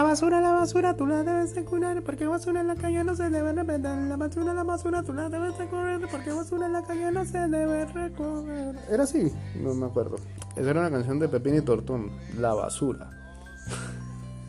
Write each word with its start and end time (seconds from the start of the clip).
La 0.00 0.04
basura, 0.04 0.40
la 0.40 0.52
basura, 0.52 0.96
tú 0.96 1.06
la 1.06 1.22
debes 1.22 1.54
de 1.54 1.62
curar 1.62 2.02
porque 2.02 2.26
basura 2.26 2.62
en 2.62 2.68
la 2.68 2.74
calle 2.74 3.04
no 3.04 3.14
se 3.14 3.28
debe 3.28 3.52
repetir. 3.52 3.84
La 3.84 4.16
basura, 4.16 4.54
la 4.54 4.64
basura, 4.64 5.02
tú 5.02 5.12
la 5.12 5.28
debes 5.28 5.58
de 5.58 5.68
correr 5.68 6.00
porque 6.10 6.32
basura 6.32 6.64
en 6.64 6.72
la 6.72 6.82
calle 6.82 7.12
no 7.12 7.22
se 7.26 7.38
debe 7.48 7.84
recoger. 7.84 8.76
Era 8.90 9.02
así, 9.02 9.30
no 9.56 9.74
me 9.74 9.84
acuerdo. 9.84 10.16
Esa 10.56 10.70
era 10.70 10.80
una 10.80 10.90
canción 10.90 11.18
de 11.18 11.28
Pepín 11.28 11.56
y 11.56 11.60
Tortón, 11.60 12.12
La 12.38 12.54
basura. 12.54 13.10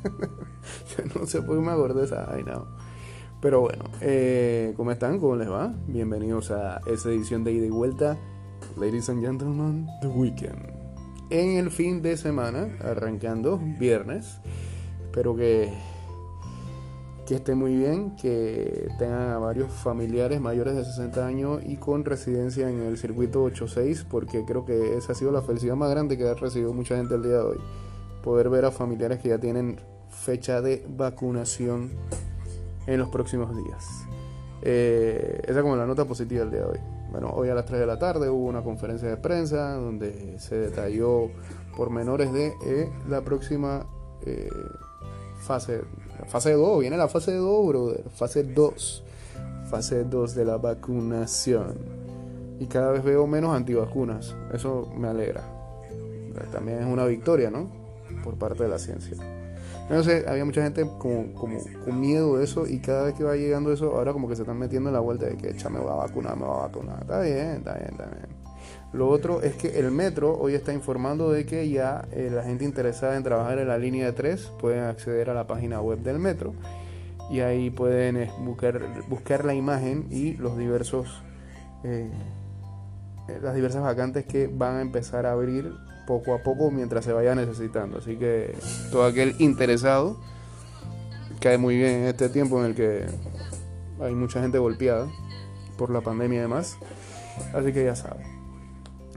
Yo 0.98 1.20
no 1.20 1.26
sé 1.26 1.42
por 1.42 1.58
qué 1.58 1.62
me 1.62 1.72
acordé 1.74 2.00
de 2.00 2.06
esa 2.06 2.28
vaina. 2.28 2.62
Pero 3.42 3.60
bueno, 3.60 3.84
eh, 4.00 4.74
¿cómo 4.78 4.92
están? 4.92 5.20
¿Cómo 5.20 5.36
les 5.36 5.52
va? 5.52 5.74
Bienvenidos 5.86 6.50
a 6.52 6.80
esta 6.86 7.10
edición 7.10 7.44
de 7.44 7.52
ida 7.52 7.66
y 7.66 7.72
vuelta. 7.72 8.18
Ladies 8.78 9.10
and 9.10 9.22
gentlemen, 9.22 9.86
The 10.00 10.08
Weekend. 10.08 10.72
En 11.30 11.58
el 11.58 11.72
fin 11.72 12.02
de 12.02 12.16
semana, 12.16 12.70
arrancando 12.80 13.60
viernes. 13.78 14.40
Espero 15.12 15.36
que, 15.36 15.74
que 17.28 17.36
esté 17.36 17.54
muy 17.54 17.76
bien, 17.76 18.16
que 18.16 18.88
tengan 18.98 19.32
a 19.32 19.40
varios 19.40 19.70
familiares 19.70 20.40
mayores 20.40 20.74
de 20.74 20.86
60 20.86 21.28
años 21.28 21.62
y 21.66 21.76
con 21.76 22.06
residencia 22.06 22.70
en 22.70 22.80
el 22.80 22.98
circuito 22.98 23.44
86, 23.44 24.06
porque 24.10 24.46
creo 24.46 24.64
que 24.64 24.96
esa 24.96 25.12
ha 25.12 25.16
sido 25.16 25.34
la 25.34 25.42
felicidad 25.42 25.76
más 25.76 25.90
grande 25.90 26.18
que 26.18 26.30
ha 26.30 26.34
recibido 26.34 26.72
mucha 26.72 26.96
gente 26.96 27.16
el 27.16 27.24
día 27.24 27.34
de 27.34 27.42
hoy. 27.42 27.58
Poder 28.24 28.48
ver 28.48 28.64
a 28.64 28.72
familiares 28.72 29.20
que 29.20 29.28
ya 29.28 29.38
tienen 29.38 29.82
fecha 30.08 30.62
de 30.62 30.86
vacunación 30.88 31.92
en 32.88 32.98
los 32.98 33.10
próximos 33.10 33.54
días. 33.54 33.86
Eh, 34.62 35.42
esa 35.46 35.62
como 35.62 35.76
la 35.76 35.86
nota 35.86 36.06
positiva 36.06 36.44
del 36.44 36.52
día 36.52 36.62
de 36.62 36.68
hoy. 36.68 36.80
Bueno, 37.12 37.32
hoy 37.32 37.50
a 37.50 37.54
las 37.54 37.66
3 37.66 37.82
de 37.82 37.86
la 37.86 38.00
tarde 38.00 38.30
hubo 38.30 38.46
una 38.46 38.64
conferencia 38.64 39.10
de 39.10 39.18
prensa 39.18 39.74
donde 39.74 40.40
se 40.40 40.56
detalló 40.56 41.32
pormenores 41.76 42.32
de 42.32 42.54
eh, 42.66 42.90
la 43.10 43.20
próxima 43.20 43.86
eh, 44.26 44.50
fase, 45.52 45.82
fase 46.28 46.54
2, 46.54 46.80
viene 46.80 46.96
la 46.96 47.10
fase 47.10 47.34
2, 47.34 47.68
brother, 47.68 48.04
fase 48.10 48.44
2, 48.44 49.04
fase 49.70 50.06
2 50.06 50.36
de 50.36 50.46
la 50.46 50.58
vacunación. 50.58 51.76
Y 52.60 52.68
cada 52.68 52.92
vez 52.92 53.04
veo 53.04 53.28
menos 53.28 53.54
antivacunas, 53.54 54.34
eso 54.54 54.90
me 54.96 55.10
alegra. 55.10 55.44
También 56.54 56.80
es 56.80 56.86
una 56.86 57.06
victoria, 57.06 57.52
¿no? 57.52 57.70
Por 58.24 58.36
parte 58.36 58.64
de 58.64 58.70
la 58.70 58.80
ciencia. 58.80 59.18
Sé, 60.04 60.24
había 60.26 60.46
mucha 60.46 60.64
gente 60.64 60.90
como, 61.00 61.34
con 61.34 62.00
miedo 62.00 62.38
de 62.38 62.46
eso 62.46 62.66
y 62.66 62.80
cada 62.80 63.04
vez 63.04 63.14
que 63.16 63.26
va 63.26 63.36
llegando 63.36 63.74
eso, 63.74 63.98
ahora 63.98 64.14
como 64.14 64.30
que 64.30 64.38
se 64.38 64.44
están 64.44 64.58
metiendo 64.58 64.90
en 64.90 64.94
la 64.94 65.02
vuelta 65.02 65.26
de 65.26 65.36
que, 65.36 65.50
echa, 65.50 65.70
me 65.70 65.80
va 65.80 65.92
a 65.92 65.96
vacunar, 66.08 66.38
me 66.38 66.46
va 66.46 66.64
a 66.64 66.68
vacunar. 66.68 67.02
Está 67.02 67.20
bien, 67.20 67.58
está 67.58 67.74
bien, 67.74 67.90
está 67.92 68.06
bien. 68.06 68.28
Lo 68.94 69.08
otro 69.10 69.42
es 69.42 69.56
que 69.56 69.80
el 69.80 69.92
metro 69.92 70.38
hoy 70.38 70.54
está 70.54 70.74
informando 70.74 71.32
de 71.32 71.46
que 71.46 71.70
ya 71.70 72.06
eh, 72.12 72.30
la 72.34 72.44
gente 72.44 72.66
interesada 72.66 73.16
en 73.16 73.24
trabajar 73.24 73.60
en 73.60 73.68
la 73.68 73.78
línea 73.78 74.06
de 74.06 74.14
3 74.14 74.52
pueden 74.60 74.84
acceder 74.84 75.30
a 75.30 75.34
la 75.34 75.48
página 75.48 75.82
web 75.82 76.00
del 76.00 76.20
metro 76.20 76.54
y 77.30 77.40
ahí 77.40 77.70
pueden 77.70 78.18
eh, 78.18 78.32
buscar, 78.40 78.82
buscar 79.08 79.46
la 79.46 79.54
imagen 79.54 80.08
y 80.12 80.34
los 80.34 80.58
diversos 80.58 81.24
eh, 81.84 82.12
las 83.42 83.56
diversas 83.56 83.82
vacantes 83.82 84.26
que 84.26 84.48
van 84.48 84.76
a 84.76 84.82
empezar 84.82 85.26
a 85.26 85.32
abrir 85.32 85.74
poco 86.06 86.34
a 86.34 86.40
poco 86.40 86.72
mientras 86.72 87.06
se 87.06 87.14
vaya 87.14 87.36
necesitando. 87.36 88.00
Así 88.00 88.18
que 88.18 88.54
todo 88.92 89.06
aquel 89.06 89.36
interesado 89.40 90.20
cae 91.40 91.58
muy 91.58 91.78
bien 91.78 92.02
en 92.02 92.08
este 92.08 92.30
tiempo 92.30 92.60
en 92.60 92.66
el 92.66 92.76
que 92.76 93.06
hay 94.02 94.14
mucha 94.14 94.42
gente 94.42 94.58
golpeada 94.58 95.08
por 95.78 95.90
la 95.90 96.02
pandemia 96.02 96.40
y 96.40 96.42
demás. 96.42 96.78
Así 97.54 97.72
que 97.72 97.86
ya 97.86 97.96
saben. 97.96 98.31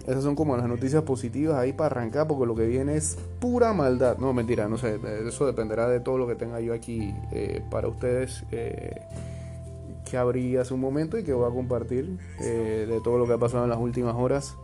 Esas 0.06 0.22
son 0.22 0.34
como 0.34 0.56
las 0.56 0.68
noticias 0.68 1.02
positivas 1.02 1.56
ahí 1.56 1.72
para 1.72 1.86
arrancar, 1.86 2.26
porque 2.26 2.46
lo 2.46 2.54
que 2.54 2.66
viene 2.66 2.96
es 2.96 3.16
pura 3.40 3.72
maldad. 3.72 4.18
No, 4.18 4.34
mentira, 4.34 4.68
no 4.68 4.76
sé, 4.76 5.00
eso 5.26 5.46
dependerá 5.46 5.88
de 5.88 6.00
todo 6.00 6.18
lo 6.18 6.26
que 6.26 6.34
tenga 6.34 6.60
yo 6.60 6.74
aquí 6.74 7.14
eh, 7.32 7.62
para 7.70 7.88
ustedes, 7.88 8.44
eh, 8.52 9.00
que 10.08 10.18
abrí 10.18 10.56
hace 10.58 10.74
un 10.74 10.80
momento 10.80 11.18
y 11.18 11.24
que 11.24 11.32
voy 11.32 11.50
a 11.50 11.54
compartir 11.54 12.18
eh, 12.40 12.86
de 12.88 13.00
todo 13.00 13.16
lo 13.16 13.26
que 13.26 13.32
ha 13.32 13.38
pasado 13.38 13.64
en 13.64 13.70
las 13.70 13.78
últimas 13.78 14.14
horas 14.14 14.54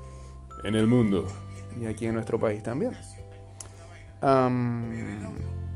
en 0.64 0.74
el 0.74 0.86
mundo 0.86 1.26
y 1.80 1.86
aquí 1.86 2.04
en 2.06 2.14
nuestro 2.14 2.38
país 2.38 2.62
también. 2.62 2.92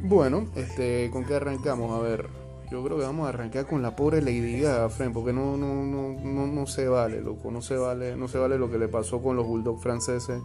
bueno, 0.02 0.46
este, 0.56 1.08
¿con 1.10 1.24
qué 1.24 1.36
arrancamos? 1.36 1.90
A 1.98 2.02
ver. 2.02 2.43
Yo 2.74 2.82
creo 2.82 2.98
que 2.98 3.04
vamos 3.04 3.26
a 3.26 3.28
arrancar 3.28 3.66
con 3.66 3.82
la 3.82 3.94
pobre 3.94 4.20
Lady 4.20 4.58
Gaga, 4.58 4.88
Fren, 4.88 5.12
porque 5.12 5.32
no, 5.32 5.56
no, 5.56 5.84
no, 5.84 6.18
no, 6.20 6.46
no 6.48 6.66
se 6.66 6.88
vale, 6.88 7.20
loco, 7.20 7.52
no 7.52 7.62
se 7.62 7.76
vale, 7.76 8.16
no 8.16 8.26
se 8.26 8.36
vale 8.36 8.58
lo 8.58 8.68
que 8.68 8.78
le 8.78 8.88
pasó 8.88 9.22
con 9.22 9.36
los 9.36 9.46
Bulldogs 9.46 9.80
franceses. 9.80 10.42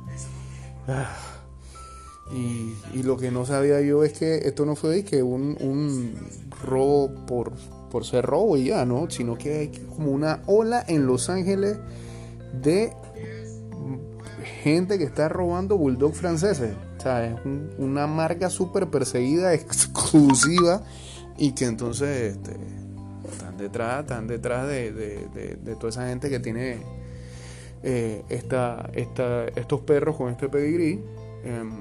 Ah, 0.88 1.10
y, 2.32 3.02
lo 3.02 3.18
que 3.18 3.32
no 3.32 3.48
sabía 3.48 3.82
yo 3.82 4.04
es 4.04 4.14
que 4.14 4.48
esto 4.48 4.64
no 4.64 4.76
fue 4.76 5.04
que 5.04 5.24
un, 5.24 5.58
un 5.60 6.14
robo 6.64 7.10
por, 7.26 7.52
por 7.90 8.06
ser 8.06 8.28
robo 8.28 8.58
y 8.58 8.66
ya, 8.66 8.86
¿no? 8.86 9.10
Sino 9.10 9.36
que 9.36 9.58
hay 9.58 9.68
como 9.70 10.12
una 10.12 10.44
ola 10.46 10.86
en 10.88 11.08
Los 11.08 11.32
Ángeles 11.32 11.80
de 12.54 12.94
gente 14.62 15.00
que 15.00 15.04
está 15.06 15.30
robando 15.30 15.80
Bulldog 15.80 16.14
franceses. 16.14 16.76
O 17.00 17.02
sea, 17.02 17.26
es 17.26 17.40
una 17.80 18.06
marca 18.06 18.52
súper 18.52 18.86
perseguida, 18.86 19.52
exclusiva 19.56 20.84
y 21.40 21.54
que 21.54 21.66
entonces 21.66 22.36
este, 22.36 22.58
están 23.32 23.58
detrás, 23.58 24.02
están 24.02 24.28
detrás 24.28 24.68
de, 24.68 25.66
toda 25.80 25.90
esa 25.90 26.08
gente 26.08 26.30
que 26.30 26.40
tiene 26.42 26.80
eh, 27.82 28.24
esta, 28.28 28.90
estos 28.94 29.80
perros 29.82 30.18
con 30.18 30.30
este 30.30 30.50
pedigrí. 30.50 31.02
Em, 31.46 31.72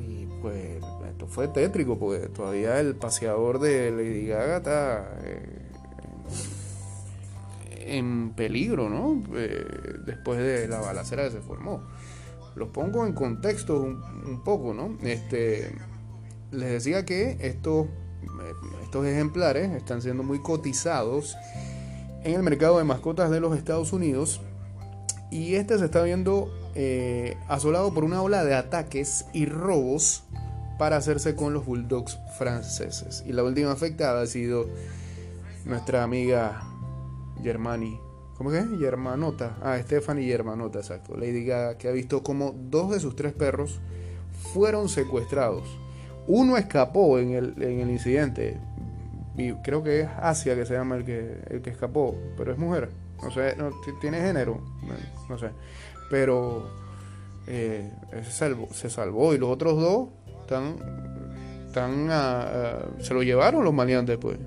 y 0.00 0.26
pues 0.40 0.82
esto 1.10 1.26
fue 1.26 1.48
tétrico, 1.48 1.98
porque 1.98 2.28
todavía 2.28 2.80
el 2.80 2.94
paseador 2.96 3.58
de 3.58 3.90
Lady 3.90 4.26
Gaga 4.26 4.56
está 4.56 5.14
eh, 5.24 5.58
en 7.80 8.30
peligro, 8.30 8.88
¿no? 8.88 9.22
Eh, 9.36 9.62
después 10.06 10.38
de 10.38 10.68
la 10.68 10.80
balacera 10.80 11.24
que 11.24 11.32
se 11.32 11.40
formó. 11.42 11.82
Los 12.54 12.70
pongo 12.70 13.06
en 13.06 13.12
contexto 13.12 13.78
un, 13.78 14.02
un 14.26 14.42
poco, 14.42 14.72
¿no? 14.72 14.96
Este, 15.02 15.70
les 16.50 16.70
decía 16.70 17.04
que 17.04 17.36
estos 17.40 17.88
estos 18.82 19.06
ejemplares 19.06 19.70
están 19.72 20.02
siendo 20.02 20.22
muy 20.22 20.40
cotizados 20.40 21.36
en 22.24 22.34
el 22.34 22.42
mercado 22.42 22.78
de 22.78 22.84
mascotas 22.84 23.30
de 23.30 23.40
los 23.40 23.56
Estados 23.56 23.92
Unidos 23.92 24.40
y 25.30 25.54
este 25.54 25.78
se 25.78 25.86
está 25.86 26.02
viendo 26.02 26.52
eh, 26.74 27.36
asolado 27.48 27.94
por 27.94 28.04
una 28.04 28.22
ola 28.22 28.44
de 28.44 28.54
ataques 28.54 29.24
y 29.32 29.46
robos 29.46 30.24
para 30.78 30.96
hacerse 30.96 31.34
con 31.36 31.54
los 31.54 31.64
bulldogs 31.64 32.18
franceses. 32.38 33.22
Y 33.26 33.32
la 33.32 33.42
última 33.42 33.72
afectada 33.72 34.22
ha 34.22 34.26
sido 34.26 34.66
nuestra 35.64 36.02
amiga 36.02 36.62
Germani. 37.42 37.98
¿Cómo 38.36 38.52
es? 38.52 38.66
Germanota. 38.78 39.56
Ah, 39.62 39.78
Stephanie 39.80 40.26
Germanota, 40.26 40.80
exacto. 40.80 41.16
Lady 41.16 41.44
Gaga, 41.44 41.78
que 41.78 41.88
ha 41.88 41.92
visto 41.92 42.22
como 42.22 42.54
dos 42.54 42.90
de 42.90 43.00
sus 43.00 43.16
tres 43.16 43.32
perros 43.32 43.80
fueron 44.52 44.88
secuestrados 44.88 45.64
uno 46.26 46.56
escapó 46.56 47.18
en 47.18 47.32
el, 47.32 47.62
en 47.62 47.80
el 47.80 47.90
incidente. 47.90 48.58
Y 49.36 49.52
creo 49.54 49.82
que 49.82 50.00
es 50.00 50.08
Asia 50.20 50.54
que 50.54 50.66
se 50.66 50.74
llama 50.74 50.96
el 50.96 51.04
que, 51.04 51.38
el 51.48 51.62
que 51.62 51.70
escapó, 51.70 52.16
pero 52.36 52.52
es 52.52 52.58
mujer. 52.58 52.90
No 53.22 53.30
sé, 53.30 53.56
no, 53.56 53.70
tiene 54.00 54.20
género, 54.20 54.60
no, 55.28 55.38
sé. 55.38 55.50
Pero 56.10 56.68
eh, 57.46 57.90
se, 58.24 58.30
salvó, 58.30 58.68
se 58.72 58.90
salvó 58.90 59.32
y 59.32 59.38
los 59.38 59.48
otros 59.48 59.80
dos 59.80 60.08
están, 60.40 60.76
están 61.66 62.08
se 63.00 63.14
lo 63.14 63.22
llevaron 63.22 63.64
los 63.64 63.72
maleantes 63.72 64.18
pues. 64.18 64.38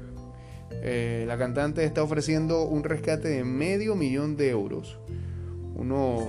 Eh, 0.71 1.23
la 1.27 1.37
cantante 1.37 1.83
está 1.83 2.03
ofreciendo 2.03 2.63
un 2.63 2.83
rescate 2.83 3.29
de 3.29 3.43
medio 3.43 3.95
millón 3.95 4.35
de 4.35 4.49
euros, 4.49 4.99
unos 5.73 6.25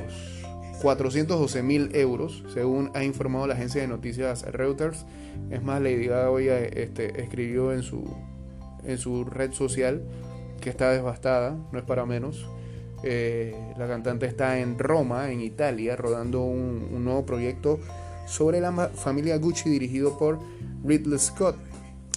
412 0.83 1.63
mil 1.63 1.95
euros, 1.95 2.45
según 2.53 2.91
ha 2.95 3.03
informado 3.05 3.47
la 3.47 3.55
agencia 3.55 3.81
de 3.81 3.89
noticias 3.89 4.43
Reuters 4.43 5.07
es 5.51 5.63
más, 5.63 5.81
Lady 5.81 6.07
Gaga 6.07 6.31
hoy 6.31 6.49
este, 6.49 7.21
escribió 7.21 7.73
en 7.73 7.83
su, 7.83 8.05
en 8.85 8.99
su 8.99 9.25
red 9.25 9.53
social 9.53 10.03
que 10.61 10.71
está 10.71 10.91
devastada, 10.91 11.57
no 11.73 11.79
es 11.79 11.85
para 11.85 12.05
menos. 12.05 12.47
Eh, 13.03 13.55
la 13.79 13.87
cantante 13.87 14.27
está 14.27 14.59
en 14.59 14.79
Roma, 14.79 15.31
en 15.31 15.41
Italia, 15.41 15.95
rodando 15.95 16.43
un, 16.43 17.05
nuevo 17.05 17.25
proyecto 17.25 17.79
sobre 18.27 18.61
la 18.61 18.73
familia 18.73 19.37
Gucci 19.37 19.71
dirigido 19.71 20.19
por 20.19 20.41
Ridley 20.85 21.19
Scott, 21.19 21.57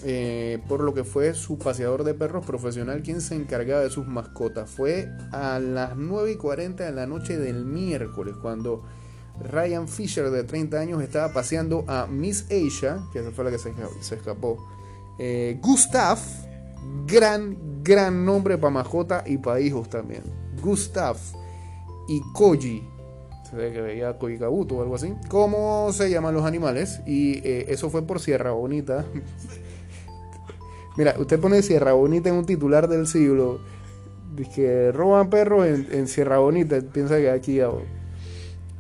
eh, 0.04 0.60
por 0.68 0.81
lo 0.81 0.94
que 0.94 1.04
fue 1.04 1.34
su 1.34 1.57
paseador 1.57 2.04
de 2.04 2.13
perros 2.13 2.46
profesional 2.46 3.01
quien 3.01 3.22
se 3.22 3.36
encargaba 3.36 3.81
de 3.81 3.90
sus 3.90 4.07
mascotas. 4.07 4.69
Fue 4.69 5.10
a 5.31 5.60
las 5.60 5.98
9 5.98 6.31
y 6.31 6.36
40 6.36 6.86
de 6.86 6.92
la 6.92 7.06
noche 7.06 7.38
del 7.38 7.66
miércoles 7.66 8.36
cuando 8.42 8.84
Ryan 9.40 9.88
Fisher, 9.88 10.30
de 10.30 10.44
30 10.44 10.80
años, 10.80 11.01
estaba 11.01 11.31
paseando 11.34 11.86
a 11.88 12.07
Miss 12.07 12.46
Asia, 12.46 13.00
que 13.12 13.19
esa 13.19 13.31
fue 13.31 13.46
la 13.46 13.51
que 13.51 13.57
se, 13.57 13.72
escapó. 14.16 14.68
Eh, 15.18 15.60
Gustav, 15.62 16.18
gran, 17.06 17.84
gran 17.84 18.25
nombre 18.25 18.57
para 18.57 18.72
mascota 18.72 19.24
y 19.25 19.38
para 19.38 19.60
hijos 19.60 19.90
también. 19.90 20.24
Gustav 20.62 21.18
y 22.07 22.22
Koji. 22.34 22.84
se 23.50 23.56
ve 23.56 23.72
que 23.72 23.81
veía 23.81 24.18
Coicabuto 24.18 24.75
o 24.75 24.81
algo 24.81 24.96
así. 24.96 25.13
¿Cómo 25.30 25.92
se 25.94 26.10
llaman 26.10 26.34
los 26.34 26.46
animales? 26.46 27.01
Y 27.06 27.38
eh, 27.48 27.66
eso 27.69 27.90
fue 27.90 28.01
por 28.01 28.19
Sierra 28.19 28.51
Bonita. 28.51 29.06
Mira, 31.00 31.16
usted 31.18 31.40
pone 31.40 31.62
Sierra 31.62 31.94
Bonita 31.94 32.28
en 32.28 32.36
un 32.36 32.46
titular 32.46 32.90
del 32.90 33.07
siglo. 33.07 33.62
Dice 34.36 34.51
que 34.54 34.92
roban 34.92 35.30
perros 35.30 35.66
en, 35.66 36.07
Sierra 36.10 36.40
Bonita. 36.40 36.78
Piensa 36.92 37.16
que 37.16 37.31
aquí 37.31 37.62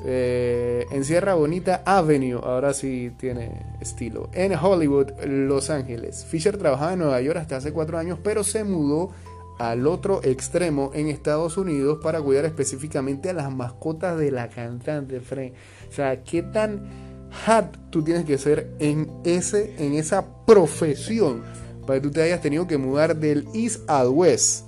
eh, 0.03 0.85
en 0.91 1.05
Sierra 1.05 1.35
Bonita 1.35 1.81
Avenue, 1.85 2.41
ahora 2.43 2.73
sí 2.73 3.13
tiene 3.17 3.77
estilo. 3.79 4.29
En 4.33 4.53
Hollywood, 4.53 5.11
Los 5.25 5.69
Ángeles. 5.69 6.25
Fisher 6.25 6.57
trabajaba 6.57 6.91
en 6.91 6.99
Nueva 6.99 7.21
York 7.21 7.37
hasta 7.37 7.55
hace 7.55 7.71
cuatro 7.71 7.97
años, 7.97 8.19
pero 8.21 8.43
se 8.43 8.65
mudó 8.65 9.11
al 9.57 9.87
otro 9.87 10.19
extremo 10.21 10.91
en 10.93 11.07
Estados 11.07 11.55
Unidos 11.55 11.99
para 12.03 12.21
cuidar 12.21 12.43
específicamente 12.43 13.29
a 13.29 13.33
las 13.33 13.49
mascotas 13.49 14.17
de 14.17 14.31
la 14.31 14.49
cantante, 14.49 15.21
Frank. 15.21 15.53
O 15.89 15.93
sea, 15.93 16.21
¿qué 16.21 16.43
tan 16.43 16.81
hard 17.45 17.69
tú 17.91 18.03
tienes 18.03 18.25
que 18.25 18.37
ser 18.37 18.75
en, 18.79 19.09
ese, 19.23 19.73
en 19.77 19.93
esa 19.93 20.25
profesión 20.45 21.43
para 21.89 21.99
que 21.99 22.07
tú 22.07 22.13
te 22.13 22.21
hayas 22.21 22.39
tenido 22.39 22.67
que 22.67 22.77
mudar 22.77 23.15
del 23.15 23.47
East 23.51 23.89
al 23.89 24.09
West? 24.09 24.65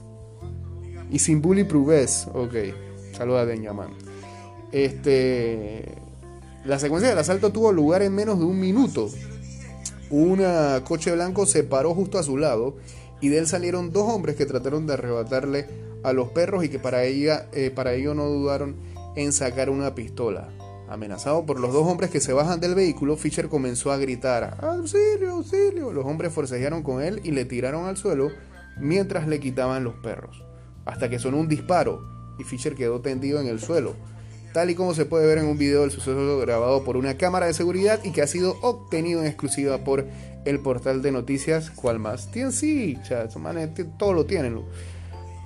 Y 1.11 1.19
sin 1.19 1.39
bully 1.39 1.63
pruebes. 1.63 2.27
Ok, 2.33 2.55
saluda 3.15 3.41
a 3.41 3.45
Benjamin. 3.45 3.89
Este, 4.71 5.85
la 6.65 6.79
secuencia 6.79 7.09
del 7.09 7.19
asalto 7.19 7.51
tuvo 7.51 7.71
lugar 7.71 8.01
en 8.01 8.15
menos 8.15 8.39
de 8.39 8.45
un 8.45 8.59
minuto. 8.59 9.07
Un 10.09 10.43
coche 10.83 11.11
blanco 11.11 11.45
se 11.45 11.63
paró 11.63 11.93
justo 11.93 12.17
a 12.17 12.23
su 12.23 12.39
lado 12.39 12.77
y 13.19 13.29
de 13.29 13.37
él 13.37 13.45
salieron 13.45 13.93
dos 13.93 14.11
hombres 14.11 14.35
que 14.35 14.47
trataron 14.47 14.87
de 14.87 14.93
arrebatarle 14.93 15.67
a 16.01 16.13
los 16.13 16.29
perros 16.29 16.63
y 16.63 16.69
que 16.69 16.79
para, 16.79 17.03
ella, 17.03 17.47
eh, 17.53 17.69
para 17.69 17.93
ello 17.93 18.15
no 18.15 18.25
dudaron 18.25 18.77
en 19.15 19.31
sacar 19.31 19.69
una 19.69 19.93
pistola. 19.93 20.49
Amenazado 20.91 21.45
por 21.45 21.57
los 21.57 21.71
dos 21.71 21.87
hombres 21.87 22.09
que 22.09 22.19
se 22.19 22.33
bajan 22.33 22.59
del 22.59 22.75
vehículo, 22.75 23.15
Fisher 23.15 23.47
comenzó 23.47 23.93
a 23.93 23.97
gritar 23.97 24.57
¡Auxilio, 24.61 25.31
auxilio! 25.31 25.93
Los 25.93 26.05
hombres 26.05 26.33
forcejearon 26.33 26.83
con 26.83 27.01
él 27.01 27.21
y 27.23 27.31
le 27.31 27.45
tiraron 27.45 27.85
al 27.85 27.95
suelo 27.95 28.29
mientras 28.77 29.25
le 29.25 29.39
quitaban 29.39 29.85
los 29.85 29.93
perros, 29.95 30.43
hasta 30.83 31.09
que 31.09 31.17
sonó 31.17 31.37
un 31.37 31.47
disparo 31.47 32.01
y 32.37 32.43
Fisher 32.43 32.75
quedó 32.75 32.99
tendido 32.99 33.39
en 33.39 33.47
el 33.47 33.61
suelo, 33.61 33.95
tal 34.53 34.69
y 34.69 34.75
como 34.75 34.93
se 34.93 35.05
puede 35.05 35.25
ver 35.25 35.37
en 35.37 35.45
un 35.45 35.57
video 35.57 35.79
del 35.79 35.91
suceso 35.91 36.37
grabado 36.39 36.83
por 36.83 36.97
una 36.97 37.15
cámara 37.15 37.45
de 37.45 37.53
seguridad 37.53 38.01
y 38.03 38.11
que 38.11 38.21
ha 38.21 38.27
sido 38.27 38.57
obtenido 38.61 39.21
en 39.21 39.27
exclusiva 39.27 39.85
por 39.85 40.05
el 40.43 40.59
portal 40.59 41.01
de 41.01 41.13
noticias 41.13 41.71
cual 41.71 41.99
más. 41.99 42.27
Sí, 42.51 42.97
todo 43.97 44.11
lo 44.11 44.25
tienen. 44.25 44.61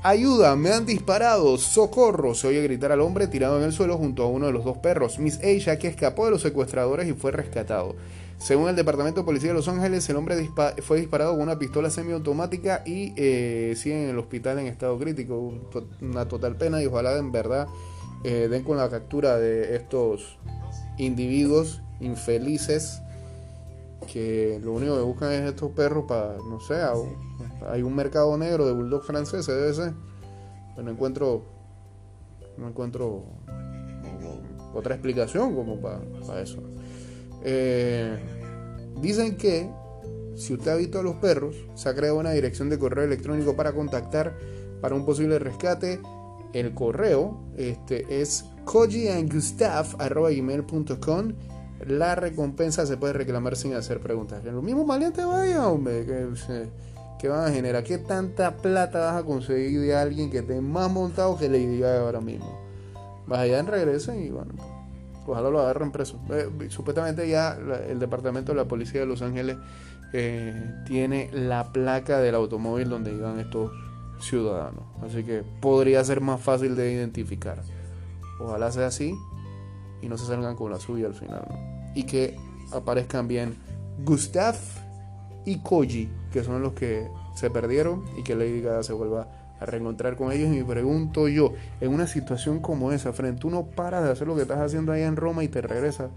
Ayuda, 0.08 0.56
me 0.56 0.70
han 0.70 0.86
disparado, 0.86 1.58
socorro, 1.58 2.36
se 2.36 2.46
oye 2.46 2.62
gritar 2.62 2.92
al 2.92 3.02
hombre 3.02 3.26
tirado 3.26 3.58
en 3.58 3.64
el 3.64 3.74
suelo 3.74 3.98
junto 3.98 4.22
a 4.22 4.28
uno 4.28 4.46
de 4.46 4.52
los 4.52 4.64
dos 4.64 4.78
perros, 4.78 5.18
Miss 5.18 5.40
Asia, 5.40 5.80
que 5.80 5.88
escapó 5.88 6.26
de 6.26 6.32
los 6.32 6.44
secuestradores 6.44 7.10
y 7.10 7.14
fue 7.14 7.32
rescatado. 7.32 7.96
Según 8.38 8.70
el 8.70 8.76
Departamento 8.76 9.22
de 9.22 9.26
Policía 9.26 9.50
de 9.50 9.56
Los 9.56 9.68
Ángeles, 9.68 10.08
el 10.08 10.18
hombre 10.18 10.48
fue 10.84 11.00
disparado 11.00 11.32
con 11.32 11.42
una 11.42 11.58
pistola 11.58 11.90
semiautomática 11.90 12.84
y 12.86 13.14
eh, 13.18 13.74
sigue 13.76 14.04
en 14.04 14.10
el 14.12 14.20
hospital 14.20 14.60
en 14.60 14.68
estado 14.68 14.96
crítico. 15.00 15.56
Una 16.00 16.28
total 16.28 16.56
pena 16.56 16.84
y 16.84 16.86
ojalá 16.86 17.18
en 17.18 17.32
verdad 17.32 17.66
eh, 18.24 18.48
den 18.48 18.64
con 18.64 18.78
la 18.78 18.88
captura 18.92 19.40
de 19.40 19.76
estos 19.76 20.38
individuos 21.00 21.82
infelices 22.00 23.02
que 24.06 24.60
lo 24.64 24.74
único 24.74 24.96
que 24.96 25.02
buscan 25.02 25.32
es 25.32 25.42
estos 25.42 25.72
perros 25.72 26.06
para, 26.08 26.38
no 26.38 26.60
sé, 26.60 26.76
hay 27.68 27.82
un 27.82 27.96
mercado 27.96 28.38
negro 28.38 28.66
de 28.66 28.74
bulldog 28.74 29.04
francés, 29.04 29.48
debe 29.48 29.74
ser. 29.74 29.94
Pero 30.76 30.86
no 30.86 30.92
encuentro, 30.92 31.46
no 32.58 32.68
encuentro 32.68 33.24
otra 34.74 34.96
explicación 34.96 35.56
como 35.56 35.80
para, 35.80 36.02
eso. 36.42 36.62
Eh, 37.44 38.18
dicen 39.02 39.38
que 39.38 39.70
si 40.36 40.54
usted 40.54 40.72
ha 40.72 40.76
visto 40.76 41.00
a 41.00 41.04
los 41.04 41.16
perros, 41.16 41.56
se 41.76 41.90
ha 41.90 41.96
creado 41.96 42.20
una 42.20 42.32
dirección 42.32 42.70
de 42.70 42.78
correo 42.78 43.06
electrónico 43.06 43.56
para 43.56 43.74
contactar 43.74 44.38
para 44.82 44.96
un 44.96 45.06
posible 45.06 45.40
rescate. 45.40 46.02
El 46.54 46.74
correo 46.74 47.40
este, 47.58 48.22
es 48.22 48.46
kojiandgustav.com 48.66 51.34
la 51.88 52.16
recompensa 52.16 52.86
se 52.86 52.98
puede 52.98 53.14
reclamar 53.14 53.56
sin 53.56 53.74
hacer 53.74 54.00
preguntas. 54.00 54.44
Los 54.44 54.64
mismos 54.64 54.88
valientes 54.88 55.26
vaya, 55.26 55.68
hombre, 55.68 56.06
que, 56.06 57.28
van 57.28 57.46
a 57.46 57.52
generar. 57.52 57.84
¿Qué 57.84 57.98
tanta 57.98 58.58
plata 58.58 59.00
vas 59.00 59.16
a 59.16 59.24
conseguir 59.24 59.82
de 59.82 59.96
alguien 59.96 60.30
que 60.30 60.40
esté 60.40 60.62
más 60.62 60.92
montado 60.92 61.38
que 61.38 61.50
le 61.50 61.58
diga 61.58 62.00
ahora 62.00 62.22
mismo? 62.22 62.60
Vas 63.28 63.40
allá 63.40 63.60
en 63.60 63.68
regresen 63.68 64.24
y 64.24 64.30
bueno, 64.30 64.54
ojalá 65.26 65.50
lo 65.50 65.60
agarren 65.60 65.92
preso. 65.92 66.20
Eh, 66.30 66.70
supuestamente 66.70 67.28
ya 67.28 67.58
el 67.90 68.00
departamento 68.00 68.52
de 68.52 68.58
la 68.58 68.66
policía 68.66 69.02
de 69.02 69.08
Los 69.08 69.22
Ángeles 69.22 69.58
eh, 70.14 70.72
tiene 70.86 71.30
la 71.34 71.74
placa 71.74 72.20
del 72.20 72.36
automóvil 72.36 72.90
donde 72.90 73.12
iban 73.12 73.40
estos 73.40 73.72
ciudadanos. 74.20 74.84
Así 75.04 75.24
que 75.24 75.44
podría 75.62 76.04
ser 76.04 76.22
más 76.22 76.40
fácil 76.40 76.76
de 76.76 76.92
identificar. 76.92 77.62
Ojalá 78.40 78.72
sea 78.72 78.88
así 78.88 79.16
y 80.02 80.08
no 80.08 80.18
se 80.18 80.26
salgan 80.26 80.56
con 80.56 80.72
la 80.72 80.80
suya 80.80 81.08
al 81.08 81.14
final. 81.14 81.46
Y 81.94 82.04
que 82.04 82.36
aparezcan 82.72 83.28
bien 83.28 83.56
Gustav 84.04 84.56
y 85.46 85.60
Koji, 85.60 86.10
que 86.32 86.44
son 86.44 86.62
los 86.62 86.74
que 86.74 87.08
se 87.36 87.50
perdieron 87.50 88.04
y 88.18 88.24
que 88.24 88.36
Lady 88.36 88.62
Gaga 88.62 88.84
se 88.84 88.94
vuelva 88.94 89.28
a 89.60 89.66
reencontrar 89.66 90.16
con 90.16 90.32
ellos. 90.32 90.54
Y 90.54 90.60
me 90.60 90.66
pregunto 90.66 91.28
yo, 91.28 91.54
en 91.80 91.94
una 91.94 92.08
situación 92.08 92.60
como 92.60 92.92
esa, 92.92 93.14
frente 93.14 93.42
tú 93.42 93.50
no 93.50 93.66
paras 93.66 94.04
de 94.04 94.12
hacer 94.12 94.28
lo 94.28 94.36
que 94.36 94.44
estás 94.44 94.60
haciendo 94.60 94.92
allá 94.92 95.08
en 95.08 95.16
Roma 95.16 95.44
y 95.44 95.48
te 95.48 95.62
regresas. 95.62 96.10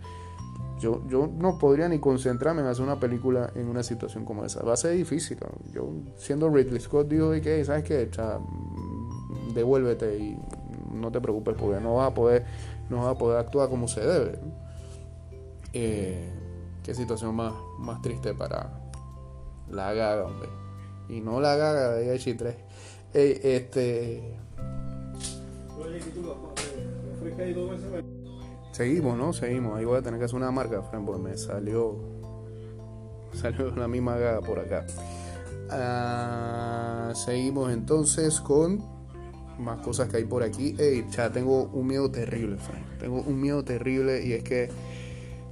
Yo, 0.81 1.03
yo 1.09 1.29
no 1.37 1.59
podría 1.59 1.89
ni 1.89 1.99
concentrarme 1.99 2.61
en 2.61 2.69
hacer 2.69 2.85
una 2.85 3.01
película 3.01 3.51
en 3.57 3.69
una 3.69 3.83
situación 3.83 4.25
como 4.25 4.45
esa. 4.45 4.63
Va 4.63 4.75
a 4.75 4.77
ser 4.77 4.97
difícil. 4.97 5.39
Yo, 5.73 5.91
siendo 6.17 6.49
Ridley 6.49 6.81
Scott, 6.81 7.09
digo, 7.09 7.33
que 7.33 7.65
¿sabes 7.65 7.83
qué? 7.83 8.09
Mm, 8.09 9.55
devuélvete 9.55 10.19
y 10.19 10.39
no 10.95 11.11
te 11.11 11.21
preocupes 11.21 11.57
porque 11.59 11.81
no 11.81 11.97
vas 11.97 12.13
a 12.13 12.15
poder 12.15 12.45
no 12.91 13.05
va 13.05 13.11
a 13.11 13.19
poder 13.19 13.39
actuar 13.39 13.69
como 13.69 13.89
se 13.89 14.01
debe. 14.01 14.39
Eh, 15.73 16.29
qué 16.83 16.95
situación 16.95 17.35
más, 17.35 17.53
más 17.79 18.01
triste 18.03 18.35
para 18.35 18.71
la 19.71 19.93
gaga, 19.93 20.25
hombre. 20.25 20.49
Y 21.09 21.21
no 21.21 21.41
la 21.41 21.57
gaga 21.57 21.91
de 21.93 22.15
H3. 22.15 22.55
este. 23.13 24.37
Seguimos, 28.73 29.17
¿no? 29.17 29.33
Seguimos. 29.33 29.77
Ahí 29.79 29.85
voy 29.85 29.99
a 29.99 30.03
tener 30.03 30.19
que 30.19 30.27
hacer 30.27 30.37
una 30.37 30.51
marca, 30.51 30.83
Fran, 30.83 31.05
porque 31.05 31.23
me 31.23 31.37
salió. 31.37 31.97
Salió 33.33 33.75
la 33.77 33.89
misma 33.89 34.17
gaga 34.17 34.41
por 34.41 34.59
acá. 34.59 34.87
Ah, 35.71 37.13
seguimos 37.15 37.71
entonces 37.71 38.41
con 38.41 38.98
más 39.59 39.81
cosas 39.81 40.09
que 40.09 40.19
hay 40.19 40.25
por 40.25 40.43
aquí. 40.43 40.75
Ey, 40.79 41.05
ya 41.11 41.31
tengo 41.31 41.65
un 41.73 41.87
miedo 41.87 42.11
terrible, 42.11 42.57
Frank. 42.57 42.85
Tengo 42.99 43.21
un 43.21 43.41
miedo 43.41 43.65
terrible 43.65 44.25
y 44.25 44.33
es 44.33 44.43
que 44.43 44.69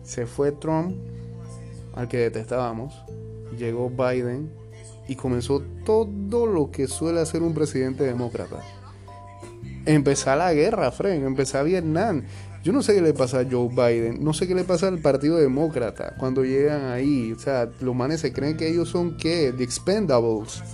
se 0.02 0.26
fue 0.26 0.52
Trump, 0.52 0.94
al 1.94 2.08
que 2.08 2.18
detestábamos, 2.18 2.94
llegó 3.58 3.90
Biden 3.90 4.50
y 5.08 5.16
comenzó 5.16 5.62
todo 5.84 6.46
lo 6.46 6.70
que 6.70 6.86
suele 6.88 7.20
hacer 7.20 7.42
un 7.42 7.54
presidente 7.54 8.04
demócrata. 8.04 8.62
Empezó 9.84 10.34
la 10.34 10.52
guerra, 10.52 10.90
Frank, 10.90 11.22
empezó 11.22 11.62
Vietnam. 11.64 12.24
Yo 12.62 12.72
no 12.72 12.82
sé 12.82 12.94
qué 12.94 13.00
le 13.00 13.14
pasa 13.14 13.40
a 13.40 13.46
Joe 13.48 13.68
Biden, 13.68 14.24
no 14.24 14.34
sé 14.34 14.48
qué 14.48 14.54
le 14.56 14.64
pasa 14.64 14.88
al 14.88 14.98
Partido 14.98 15.36
Demócrata 15.36 16.16
cuando 16.18 16.44
llegan 16.44 16.86
ahí. 16.86 17.32
O 17.32 17.38
sea, 17.38 17.70
los 17.80 17.94
manes 17.94 18.20
se 18.20 18.32
creen 18.32 18.56
que 18.56 18.68
ellos 18.68 18.88
son 18.88 19.16
qué? 19.16 19.54
The 19.56 19.62
Expendables. 19.62 20.64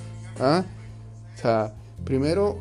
¿Ah? 0.40 0.64
O 1.34 1.38
sea, 1.38 1.74
primero 2.06 2.58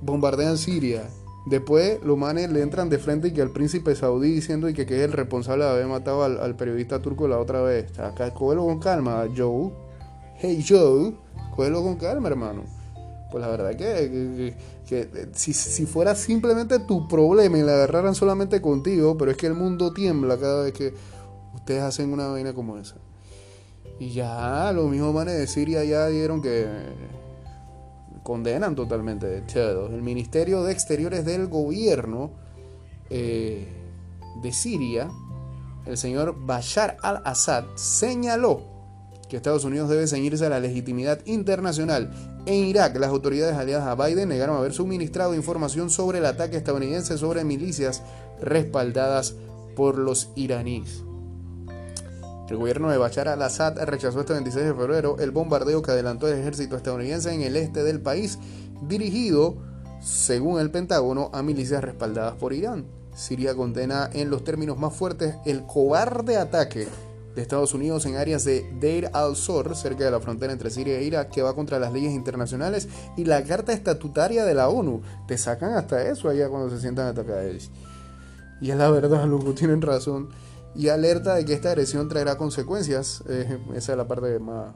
bombardean 0.00 0.58
Siria. 0.58 1.08
Después 1.46 2.02
los 2.02 2.18
manes 2.18 2.50
le 2.50 2.60
entran 2.60 2.88
de 2.88 2.98
frente 2.98 3.28
y 3.28 3.30
que 3.32 3.40
al 3.40 3.52
príncipe 3.52 3.94
saudí 3.94 4.32
diciendo 4.32 4.68
y 4.68 4.74
que, 4.74 4.84
que 4.84 4.96
es 4.96 5.02
el 5.02 5.12
responsable 5.12 5.64
de 5.64 5.70
haber 5.70 5.86
matado 5.86 6.24
al, 6.24 6.56
periodista 6.56 7.00
turco 7.00 7.28
la 7.28 7.38
otra 7.38 7.62
vez. 7.62 7.96
Acá, 8.00 8.34
cógelo 8.34 8.64
con 8.64 8.80
calma, 8.80 9.24
Joe. 9.34 9.70
Hey 10.38 10.64
Joe, 10.68 11.14
cógelo 11.54 11.84
con 11.84 11.96
calma, 11.96 12.28
hermano. 12.28 12.64
Pues 13.30 13.40
la 13.42 13.48
verdad 13.48 13.76
que, 13.76 14.54
que, 14.88 15.28
si, 15.34 15.52
si, 15.52 15.86
fuera 15.86 16.16
simplemente 16.16 16.80
tu 16.80 17.06
problema 17.06 17.58
y 17.58 17.62
la 17.62 17.74
agarraran 17.74 18.14
solamente 18.14 18.60
contigo, 18.60 19.16
pero 19.16 19.30
es 19.30 19.36
que 19.36 19.46
el 19.46 19.54
mundo 19.54 19.92
tiembla 19.92 20.36
cada 20.38 20.64
vez 20.64 20.72
que 20.72 20.94
ustedes 21.54 21.82
hacen 21.82 22.12
una 22.12 22.26
vaina 22.26 22.54
como 22.54 22.76
esa. 22.76 22.96
Y 23.98 24.10
ya, 24.10 24.72
los 24.72 24.90
mismos 24.90 25.14
manes 25.14 25.38
de 25.38 25.46
Siria 25.46 25.84
ya 25.84 26.08
dieron 26.08 26.42
que 26.42 26.66
condenan 28.26 28.74
totalmente 28.74 29.44
El 29.54 30.02
Ministerio 30.02 30.64
de 30.64 30.72
Exteriores 30.72 31.24
del 31.24 31.46
gobierno 31.46 32.32
eh, 33.08 33.68
de 34.42 34.52
Siria, 34.52 35.08
el 35.86 35.96
señor 35.96 36.34
Bashar 36.36 36.96
al-Assad, 37.02 37.66
señaló 37.76 38.62
que 39.28 39.36
Estados 39.36 39.64
Unidos 39.64 39.88
debe 39.88 40.08
ceñirse 40.08 40.44
a 40.44 40.48
la 40.48 40.58
legitimidad 40.58 41.24
internacional 41.24 42.10
En 42.46 42.64
Irak, 42.64 42.96
las 42.96 43.10
autoridades 43.10 43.56
aliadas 43.56 43.86
a 43.86 43.94
Biden 43.94 44.28
negaron 44.28 44.56
haber 44.56 44.72
suministrado 44.72 45.36
información 45.36 45.88
sobre 45.88 46.18
el 46.18 46.26
ataque 46.26 46.56
estadounidense 46.56 47.18
sobre 47.18 47.44
milicias 47.44 48.02
respaldadas 48.40 49.36
por 49.76 49.98
los 49.98 50.30
iraníes. 50.34 51.04
El 52.48 52.58
gobierno 52.58 52.90
de 52.90 52.98
Bashar 52.98 53.26
al-Assad 53.26 53.76
rechazó 53.86 54.20
este 54.20 54.32
26 54.34 54.66
de 54.66 54.74
febrero 54.74 55.16
el 55.18 55.32
bombardeo 55.32 55.82
que 55.82 55.90
adelantó 55.90 56.28
el 56.28 56.38
ejército 56.38 56.76
estadounidense 56.76 57.32
en 57.32 57.42
el 57.42 57.56
este 57.56 57.82
del 57.82 58.00
país, 58.00 58.38
dirigido, 58.82 59.56
según 60.00 60.60
el 60.60 60.70
Pentágono, 60.70 61.30
a 61.32 61.42
milicias 61.42 61.82
respaldadas 61.82 62.36
por 62.36 62.52
Irán. 62.52 62.86
Siria 63.16 63.54
condena 63.56 64.10
en 64.12 64.30
los 64.30 64.44
términos 64.44 64.78
más 64.78 64.94
fuertes 64.94 65.34
el 65.44 65.64
cobarde 65.66 66.36
ataque 66.36 66.86
de 67.34 67.42
Estados 67.42 67.74
Unidos 67.74 68.06
en 68.06 68.16
áreas 68.16 68.44
de 68.44 68.64
Deir 68.78 69.10
al-Zor, 69.12 69.74
cerca 69.74 70.04
de 70.04 70.10
la 70.12 70.20
frontera 70.20 70.52
entre 70.52 70.70
Siria 70.70 70.98
e 70.98 71.04
Irak, 71.04 71.30
que 71.30 71.42
va 71.42 71.54
contra 71.54 71.80
las 71.80 71.92
leyes 71.92 72.12
internacionales 72.12 72.88
y 73.16 73.24
la 73.24 73.42
carta 73.42 73.72
estatutaria 73.72 74.44
de 74.44 74.54
la 74.54 74.68
ONU. 74.68 75.02
Te 75.26 75.36
sacan 75.36 75.74
hasta 75.74 76.08
eso 76.08 76.28
allá 76.28 76.48
cuando 76.48 76.70
se 76.70 76.80
sientan 76.80 77.08
atacados. 77.08 77.70
Y 78.60 78.70
es 78.70 78.76
la 78.76 78.90
verdad, 78.90 79.26
loco, 79.26 79.52
tienen 79.52 79.82
razón. 79.82 80.28
Y 80.76 80.88
alerta 80.88 81.34
de 81.34 81.44
que 81.44 81.54
esta 81.54 81.70
agresión 81.70 82.08
traerá 82.08 82.36
consecuencias. 82.36 83.24
Eh, 83.28 83.58
esa 83.74 83.92
es 83.92 83.98
la 83.98 84.06
parte 84.06 84.32
que 84.32 84.38
más 84.38 84.74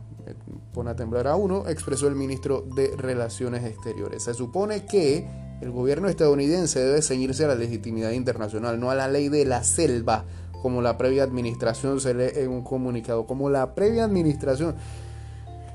pone 0.72 0.90
a 0.90 0.96
temblar 0.96 1.26
a 1.26 1.36
uno, 1.36 1.68
expresó 1.68 2.06
el 2.06 2.14
ministro 2.14 2.64
de 2.74 2.94
Relaciones 2.96 3.64
Exteriores. 3.64 4.22
Se 4.22 4.34
supone 4.34 4.86
que 4.86 5.28
el 5.60 5.70
gobierno 5.70 6.08
estadounidense 6.08 6.80
debe 6.80 7.02
ceñirse 7.02 7.44
a 7.44 7.48
la 7.48 7.54
legitimidad 7.54 8.12
internacional, 8.12 8.78
no 8.78 8.90
a 8.90 8.94
la 8.94 9.08
ley 9.08 9.28
de 9.28 9.44
la 9.44 9.62
selva 9.64 10.24
como 10.62 10.82
la 10.82 10.96
previa 10.96 11.22
administración 11.24 12.00
se 12.00 12.14
lee 12.14 12.30
en 12.34 12.50
un 12.50 12.62
comunicado, 12.62 13.26
como 13.26 13.50
la 13.50 13.74
previa 13.74 14.04
administración. 14.04 14.74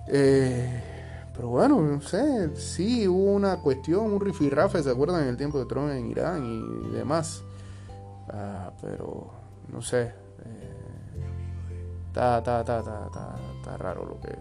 Eh, 0.08 0.84
pero 1.36 1.50
bueno, 1.50 1.82
no 1.82 2.02
sé, 2.02 2.56
sí 2.56 3.08
hubo 3.08 3.34
una 3.34 3.58
cuestión, 3.58 4.14
un 4.14 4.22
rifirrafe, 4.22 4.82
¿se 4.84 4.90
acuerdan? 4.90 5.24
En 5.24 5.30
el 5.30 5.38
tiempo 5.38 5.60
de 5.60 5.66
Trump 5.66 5.90
en 5.90 6.10
Irán 6.10 6.46
y 6.46 6.92
demás. 6.92 7.44
Ah, 8.30 8.72
pero 8.82 9.32
no 9.72 9.82
sé. 9.82 10.04
Eh, 10.04 10.12
está, 12.08 12.40
está, 12.40 12.62
está, 12.62 12.80
está, 12.80 13.78
raro 13.78 14.06
lo 14.06 14.20
que, 14.20 14.36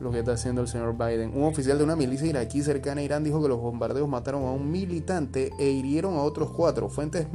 lo 0.00 0.10
que 0.10 0.20
está 0.20 0.32
haciendo 0.32 0.60
el 0.62 0.68
señor 0.68 0.96
Biden. 0.96 1.32
Un 1.34 1.44
oficial 1.44 1.78
de 1.78 1.84
una 1.84 1.96
milicia 1.96 2.26
iraquí 2.26 2.62
cercana 2.62 3.00
a 3.00 3.04
Irán 3.04 3.24
dijo 3.24 3.42
que 3.42 3.48
los 3.48 3.60
bombardeos 3.60 4.08
mataron 4.08 4.44
a 4.44 4.50
un 4.52 4.70
militante 4.70 5.50
e 5.58 5.70
hirieron 5.70 6.14
a 6.14 6.22
otros 6.22 6.50
cuatro. 6.50 6.88
Fuentes 6.88 7.26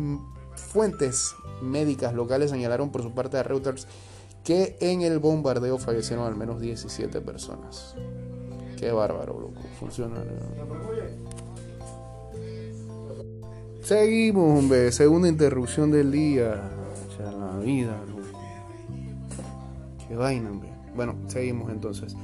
Fuentes 0.56 1.36
médicas 1.62 2.14
locales 2.14 2.52
señalaron 2.52 2.92
por 2.92 3.02
su 3.02 3.12
parte 3.12 3.38
a 3.38 3.44
Reuters 3.44 3.88
que 4.44 4.78
en 4.82 5.02
el 5.02 5.20
bombardeo 5.20 5.78
fallecieron 5.78 6.26
al 6.26 6.36
menos 6.36 6.60
17 6.60 7.22
personas. 7.22 7.96
Qué 8.78 8.92
bárbaro, 8.92 9.40
loco. 9.40 9.62
Funciona. 9.80 10.22
Seguimos, 13.84 14.60
hombre. 14.60 14.94
Segunda 14.94 15.28
interrupción 15.28 15.92
del 15.92 16.10
día. 16.10 16.62
Ya 17.20 17.32
la 17.32 17.60
vida, 17.60 17.98
Qué 20.08 20.16
vaina, 20.16 20.52
hombre. 20.52 20.70
Bueno, 20.96 21.16
seguimos 21.28 21.70
entonces. 21.70 22.16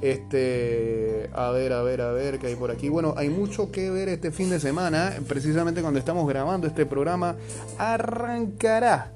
Este, 0.00 1.28
a 1.34 1.50
ver, 1.50 1.74
a 1.74 1.82
ver, 1.82 2.00
a 2.00 2.12
ver, 2.12 2.38
qué 2.38 2.46
hay 2.46 2.56
por 2.56 2.70
aquí. 2.70 2.88
Bueno, 2.88 3.12
hay 3.16 3.28
mucho 3.28 3.70
que 3.70 3.90
ver 3.90 4.08
este 4.08 4.30
fin 4.30 4.48
de 4.48 4.58
semana. 4.58 5.12
Precisamente 5.28 5.82
cuando 5.82 5.98
estamos 5.98 6.26
grabando 6.26 6.66
este 6.66 6.86
programa, 6.86 7.36
arrancará 7.76 9.12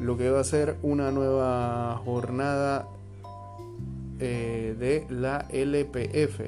lo 0.00 0.16
que 0.16 0.30
va 0.30 0.40
a 0.40 0.44
ser 0.44 0.76
una 0.82 1.10
nueva 1.10 2.00
jornada 2.06 2.88
eh, 4.18 4.74
de 4.78 5.06
la 5.10 5.46
LPF. 5.50 6.40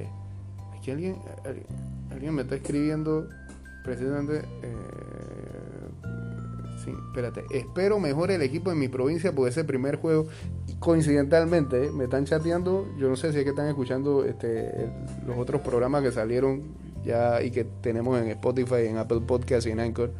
Aquí 0.75 0.89
alguien, 0.89 1.17
alguien 2.11 2.33
me 2.33 2.41
está 2.41 2.55
escribiendo 2.55 3.27
precisamente. 3.83 4.47
Eh, 4.61 4.73
sí, 6.83 6.91
espérate. 7.07 7.45
Espero 7.51 7.99
mejor 7.99 8.31
el 8.31 8.41
equipo 8.41 8.71
en 8.71 8.79
mi 8.79 8.87
provincia 8.87 9.33
porque 9.33 9.49
ese 9.49 9.63
primer 9.63 9.97
juego 9.97 10.27
coincidentalmente 10.79 11.91
me 11.91 12.05
están 12.05 12.25
chateando, 12.25 12.87
yo 12.97 13.07
no 13.07 13.15
sé 13.15 13.31
si 13.31 13.37
es 13.37 13.43
que 13.43 13.51
están 13.51 13.67
escuchando 13.67 14.25
este, 14.25 14.89
los 15.27 15.37
otros 15.37 15.61
programas 15.61 16.01
que 16.01 16.11
salieron 16.11 16.63
ya 17.05 17.41
y 17.41 17.51
que 17.51 17.65
tenemos 17.65 18.19
en 18.19 18.29
Spotify, 18.29 18.87
en 18.87 18.97
Apple 18.97 19.21
Podcast 19.21 19.67
y 19.67 19.71
en 19.71 19.79
Anchor. 19.79 20.11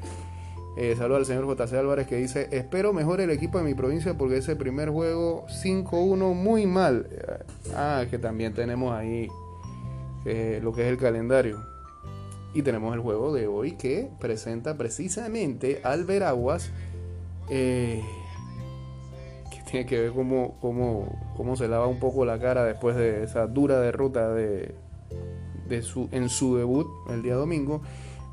Eh, 0.78 0.96
saludo 0.98 1.18
al 1.18 1.26
señor 1.26 1.46
JC 1.46 1.74
Álvarez 1.74 2.08
que 2.08 2.16
dice, 2.16 2.48
espero 2.52 2.94
mejor 2.94 3.20
el 3.20 3.30
equipo 3.30 3.58
de 3.58 3.66
mi 3.66 3.74
provincia 3.74 4.18
porque 4.18 4.38
ese 4.38 4.56
primer 4.56 4.90
juego 4.90 5.46
5-1 5.48 6.34
muy 6.34 6.66
mal. 6.66 7.08
Ah, 7.76 8.06
que 8.10 8.18
también 8.18 8.54
tenemos 8.54 8.94
ahí 8.94 9.28
eh, 10.26 10.60
lo 10.64 10.72
que 10.72 10.84
es 10.84 10.88
el 10.88 10.98
calendario. 10.98 11.71
Y 12.54 12.64
tenemos 12.64 12.94
el 12.94 13.00
juego 13.00 13.34
de 13.34 13.48
hoy 13.48 13.74
que 13.74 14.10
presenta 14.20 14.78
precisamente 14.78 15.82
al 15.84 16.04
Veraguas. 16.06 16.72
Eh, 17.50 18.02
tiene 19.72 19.86
que 19.86 20.02
ver 20.02 20.12
cómo, 20.12 20.58
cómo, 20.60 21.56
se 21.56 21.70
lava 21.70 21.88
un 21.88 22.00
poco 22.00 22.26
la 22.26 22.40
cara 22.40 22.66
después 22.66 22.98
de 22.98 23.24
esa 23.24 23.48
dura 23.48 23.80
derrota 23.80 24.30
de, 24.34 24.76
de 25.70 25.82
su, 25.82 26.10
en 26.12 26.28
su 26.28 26.58
debut 26.58 26.88
el 27.10 27.24
día 27.24 27.36
domingo, 27.36 27.82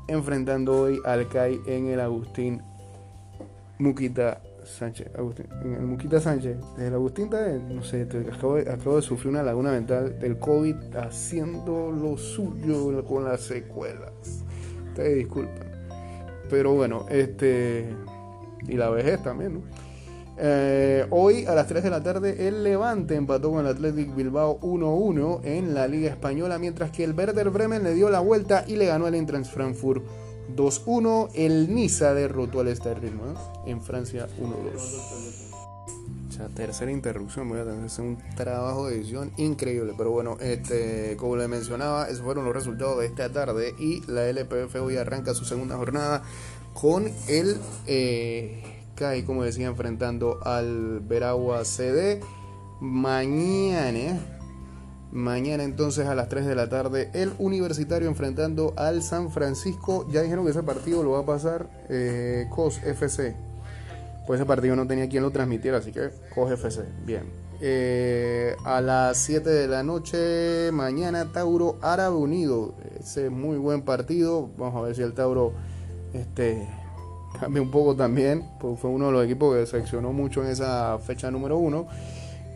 enfrentando 0.09 0.81
hoy 0.81 0.99
al 1.05 1.29
CAI 1.29 1.61
en 1.65 1.87
el 1.87 2.01
Agustín 2.01 2.61
Muquita 3.77 4.41
Sánchez. 4.69 5.07
en 5.63 5.73
el 5.73 5.81
Muquita 5.81 6.19
Sánchez. 6.19 6.57
Desde 6.75 6.87
el 6.87 6.93
Agustín, 6.93 7.29
no 7.69 7.83
sé, 7.83 8.07
acabo 8.31 8.55
de, 8.55 8.69
acabo 8.69 8.95
de 8.97 9.01
sufrir 9.01 9.31
una 9.31 9.43
laguna 9.43 9.71
mental 9.71 10.19
del 10.19 10.37
COVID 10.37 10.75
haciendo 10.95 11.91
lo 11.91 12.17
suyo 12.17 13.03
con 13.05 13.25
las 13.25 13.41
secuelas. 13.41 14.43
Ustedes 14.87 15.17
disculpen. 15.17 15.69
Pero 16.49 16.73
bueno, 16.73 17.05
este. 17.09 17.89
Y 18.67 18.73
la 18.73 18.89
vejez 18.89 19.21
también, 19.23 19.55
¿no? 19.55 19.61
Eh, 20.41 21.05
hoy 21.09 21.45
a 21.45 21.53
las 21.53 21.67
3 21.67 21.83
de 21.83 21.89
la 21.89 22.01
tarde 22.01 22.47
el 22.47 22.63
Levante 22.63 23.15
empató 23.15 23.51
con 23.51 23.59
el 23.59 23.67
Athletic 23.67 24.15
Bilbao 24.15 24.57
1-1 24.61 25.41
en 25.43 25.73
la 25.73 25.85
Liga 25.85 26.09
Española, 26.09 26.57
mientras 26.57 26.91
que 26.91 27.03
el 27.03 27.13
Werder 27.13 27.49
Bremen 27.49 27.83
le 27.83 27.93
dio 27.93 28.09
la 28.09 28.21
vuelta 28.21 28.63
y 28.65 28.77
le 28.77 28.85
ganó 28.85 29.05
al 29.05 29.15
Eintracht 29.15 29.51
Frankfurt 29.51 30.01
2-1. 30.55 31.29
El 31.33 31.73
Niza 31.73 32.13
derrotó 32.13 32.59
al 32.61 32.75
Sterling 32.75 33.17
en 33.65 33.81
Francia 33.81 34.27
1-2. 34.39 36.49
tercera 36.55 36.91
interrupción, 36.91 37.49
voy 37.49 37.59
a 37.59 37.65
tener 37.65 37.83
hacer 37.83 38.05
un 38.05 38.17
trabajo 38.35 38.87
de 38.87 38.95
edición 38.95 39.31
increíble. 39.37 39.93
Pero 39.97 40.11
bueno, 40.11 40.37
este, 40.39 41.17
como 41.17 41.35
le 41.35 41.47
mencionaba, 41.47 42.07
esos 42.07 42.21
fueron 42.21 42.45
los 42.45 42.53
resultados 42.53 42.99
de 42.99 43.07
esta 43.07 43.31
tarde. 43.31 43.73
Y 43.77 44.01
la 44.07 44.29
LPF 44.29 44.75
hoy 44.75 44.97
arranca 44.97 45.33
su 45.33 45.45
segunda 45.45 45.77
jornada 45.77 46.23
con 46.73 47.11
el 47.27 47.57
eh, 47.87 48.79
y 49.15 49.23
como 49.23 49.43
decía, 49.43 49.67
enfrentando 49.67 50.39
al 50.43 50.99
Veragua 50.99 51.63
CD. 51.63 52.19
Mañana, 52.81 54.38
mañana 55.11 55.63
entonces 55.63 56.07
a 56.07 56.15
las 56.15 56.29
3 56.29 56.45
de 56.45 56.55
la 56.55 56.69
tarde, 56.69 57.09
el 57.13 57.33
Universitario 57.39 58.07
enfrentando 58.07 58.73
al 58.77 59.01
San 59.01 59.31
Francisco. 59.31 60.07
Ya 60.09 60.21
dijeron 60.21 60.45
que 60.45 60.51
ese 60.51 60.63
partido 60.63 61.03
lo 61.03 61.11
va 61.11 61.19
a 61.19 61.25
pasar 61.25 61.69
eh, 61.89 62.47
COS 62.49 62.83
FC. 62.83 63.35
Pues 64.27 64.39
ese 64.39 64.45
partido 64.45 64.75
no 64.75 64.85
tenía 64.87 65.09
quien 65.09 65.23
lo 65.23 65.31
transmitiera, 65.31 65.77
así 65.77 65.91
que 65.91 66.09
COS 66.33 66.51
FC. 66.51 66.83
Bien. 67.05 67.23
Eh, 67.61 68.55
a 68.63 68.79
las 68.79 69.17
7 69.17 69.49
de 69.49 69.67
la 69.67 69.83
noche, 69.83 70.71
mañana 70.71 71.31
Tauro 71.31 71.77
Árabe 71.81 72.15
Unido. 72.15 72.75
Ese 72.99 73.29
muy 73.29 73.57
buen 73.57 73.81
partido. 73.81 74.49
Vamos 74.57 74.75
a 74.75 74.81
ver 74.81 74.95
si 74.95 75.01
el 75.01 75.13
Tauro 75.13 75.53
este, 76.13 76.67
cambia 77.39 77.61
un 77.61 77.71
poco 77.71 77.95
también, 77.95 78.45
pues 78.59 78.79
fue 78.79 78.89
uno 78.89 79.07
de 79.07 79.11
los 79.11 79.25
equipos 79.25 79.55
que 79.55 79.65
seleccionó 79.65 80.13
mucho 80.13 80.43
en 80.43 80.51
esa 80.51 80.97
fecha 80.99 81.29
número 81.31 81.57
uno. 81.57 81.87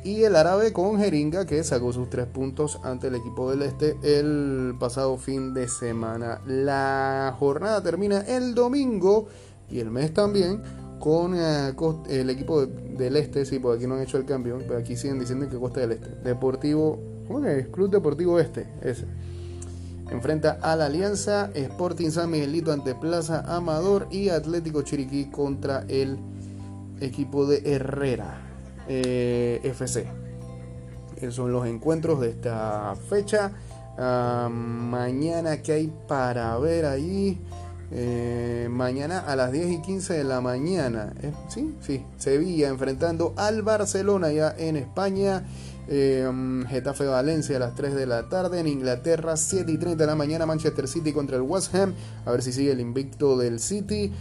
Y 0.04 0.24
el 0.24 0.36
árabe 0.36 0.74
con 0.74 1.00
Jeringa 1.00 1.46
que 1.46 1.64
sacó 1.64 1.94
sus 1.94 2.10
tres 2.10 2.26
puntos 2.26 2.78
ante 2.84 3.08
el 3.08 3.16
equipo 3.16 3.50
del 3.50 3.62
este 3.62 3.96
el 4.04 4.76
pasado 4.78 5.18
fin 5.18 5.54
de 5.54 5.70
semana. 5.70 6.42
La 6.46 7.34
jornada 7.40 7.82
termina 7.82 8.20
el 8.20 8.54
domingo 8.54 9.28
y 9.70 9.80
el 9.80 9.92
mes 9.92 10.14
también 10.14 10.62
con 11.00 11.36
eh, 11.36 11.74
el 12.10 12.30
equipo 12.30 12.66
del 12.66 13.16
este, 13.16 13.46
sí, 13.46 13.60
porque 13.60 13.78
aquí 13.78 13.88
no 13.88 13.96
han 13.96 14.02
hecho 14.02 14.18
el 14.18 14.26
cambio, 14.26 14.58
pero 14.60 14.78
aquí 14.78 14.98
siguen 14.98 15.20
diciendo 15.20 15.50
que 15.50 15.58
Costa 15.58 15.80
del 15.80 15.94
Este. 15.94 16.10
Deportivo, 16.24 17.00
¿cómo 17.28 17.46
es? 17.46 17.68
Club 17.68 17.90
Deportivo 17.90 18.40
Este, 18.40 18.68
ese. 18.82 19.06
Enfrenta 20.12 20.60
a 20.62 20.76
la 20.76 20.88
Alianza, 20.88 21.50
Sporting 21.54 22.10
San 22.10 22.30
Miguelito 22.30 22.74
ante 22.74 22.94
Plaza 22.94 23.44
Amador 23.56 24.08
y 24.12 24.30
Atlético 24.30 24.82
Chiriquí 24.82 25.26
contra 25.26 25.86
el 25.88 26.20
equipo 27.00 27.46
de 27.46 27.74
Herrera 27.74 28.53
eh, 28.88 29.60
FC. 29.64 30.06
Esos 31.18 31.36
son 31.36 31.52
los 31.52 31.66
encuentros 31.68 32.20
de 32.20 32.30
esta 32.30 32.96
fecha. 33.10 33.52
Ah, 33.98 34.50
mañana 34.52 35.62
que 35.62 35.74
hay 35.74 35.94
para 36.08 36.58
ver 36.58 36.86
ahí. 36.86 37.40
Eh, 37.96 38.68
mañana 38.72 39.20
a 39.20 39.36
las 39.36 39.52
10 39.52 39.72
y 39.72 39.82
15 39.82 40.16
de 40.16 40.24
la 40.24 40.42
mañana. 40.42 41.14
Eh, 41.22 41.32
sí, 41.48 41.76
sí. 41.82 42.04
Sevilla 42.18 42.70
enfrentando 42.70 43.34
al 43.38 43.62
Barcelona 43.62 44.32
ya 44.32 44.56
en 44.58 44.78
España. 44.78 45.44
Eh, 45.88 46.28
Getafe 46.70 47.06
Valencia 47.06 47.58
a 47.58 47.60
las 47.60 47.76
3 47.76 47.94
de 47.94 48.08
la 48.08 48.30
tarde. 48.30 48.60
En 48.60 48.68
Inglaterra, 48.68 49.38
7 49.38 49.72
y 49.72 49.78
30 49.78 50.04
de 50.04 50.08
la 50.08 50.16
mañana. 50.16 50.48
Manchester 50.48 50.88
City 50.88 51.14
contra 51.14 51.36
el 51.36 51.44
West 51.44 51.76
Ham. 51.76 51.94
A 52.26 52.32
ver 52.32 52.42
si 52.42 52.52
sigue 52.52 52.72
el 52.72 52.80
invicto 52.80 53.38
del 53.38 53.60
City. 53.60 54.12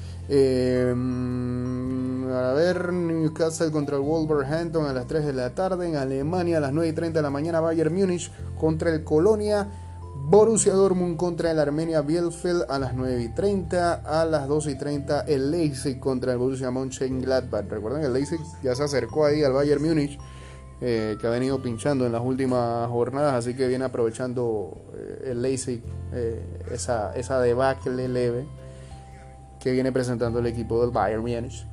A 2.42 2.52
ver, 2.52 2.92
Newcastle 2.92 3.70
contra 3.70 3.96
el 3.96 4.02
Wolverhampton 4.02 4.86
a 4.86 4.92
las 4.92 5.06
3 5.06 5.26
de 5.26 5.32
la 5.32 5.54
tarde. 5.54 5.88
En 5.88 5.96
Alemania 5.96 6.58
a 6.58 6.60
las 6.60 6.72
9 6.72 6.88
y 6.88 6.92
30 6.92 7.18
de 7.18 7.22
la 7.22 7.30
mañana. 7.30 7.60
Bayern 7.60 7.94
Múnich 7.94 8.30
contra 8.58 8.90
el 8.90 9.04
Colonia. 9.04 9.68
Borussia 10.24 10.72
Dortmund 10.72 11.16
contra 11.16 11.50
el 11.50 11.58
Armenia 11.58 12.00
Bielefeld 12.00 12.64
a 12.68 12.78
las 12.78 12.94
9 12.94 13.22
y 13.22 13.28
30. 13.28 13.94
A 13.94 14.24
las 14.24 14.48
12 14.48 14.70
y 14.70 14.78
30 14.78 15.20
el 15.22 15.50
Leipzig 15.50 15.98
contra 15.98 16.32
el 16.32 16.38
Borussia 16.38 16.70
Mönchengladbach. 16.70 17.68
Recuerden 17.68 18.00
que 18.00 18.06
el 18.06 18.12
Leipzig 18.12 18.40
ya 18.62 18.74
se 18.74 18.84
acercó 18.84 19.26
ahí 19.26 19.42
al 19.42 19.52
Bayern 19.52 19.82
Múnich. 19.82 20.18
Eh, 20.84 21.16
que 21.20 21.28
ha 21.28 21.30
venido 21.30 21.62
pinchando 21.62 22.06
en 22.06 22.10
las 22.10 22.22
últimas 22.22 22.88
jornadas, 22.88 23.34
así 23.34 23.54
que 23.54 23.68
viene 23.68 23.84
aprovechando 23.84 24.82
eh, 24.92 25.30
el 25.30 25.40
Leipzig 25.40 25.80
eh, 26.12 26.42
esa, 26.72 27.14
esa 27.14 27.40
debacle 27.40 28.08
leve 28.08 28.48
que 29.60 29.70
viene 29.70 29.92
presentando 29.92 30.40
el 30.40 30.46
equipo 30.46 30.80
del 30.80 30.90
Bayern 30.90 31.22
Múnich. 31.22 31.64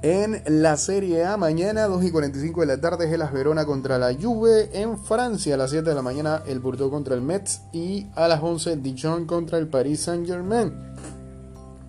En 0.00 0.44
la 0.46 0.76
Serie 0.76 1.24
A, 1.24 1.36
mañana 1.36 1.88
2 1.88 2.04
y 2.04 2.12
45 2.12 2.60
de 2.60 2.66
la 2.68 2.80
tarde, 2.80 3.08
Gelas 3.08 3.32
Verona 3.32 3.66
contra 3.66 3.98
la 3.98 4.14
Juve. 4.14 4.70
En 4.72 4.96
Francia, 4.96 5.54
a 5.54 5.56
las 5.56 5.70
7 5.70 5.88
de 5.88 5.94
la 5.96 6.02
mañana, 6.02 6.44
el 6.46 6.60
Bordeaux 6.60 6.88
contra 6.88 7.16
el 7.16 7.20
Metz. 7.20 7.62
Y 7.72 8.06
a 8.14 8.28
las 8.28 8.40
11, 8.40 8.76
Dijon 8.76 9.26
contra 9.26 9.58
el 9.58 9.66
Paris 9.66 10.02
Saint-Germain. 10.02 10.72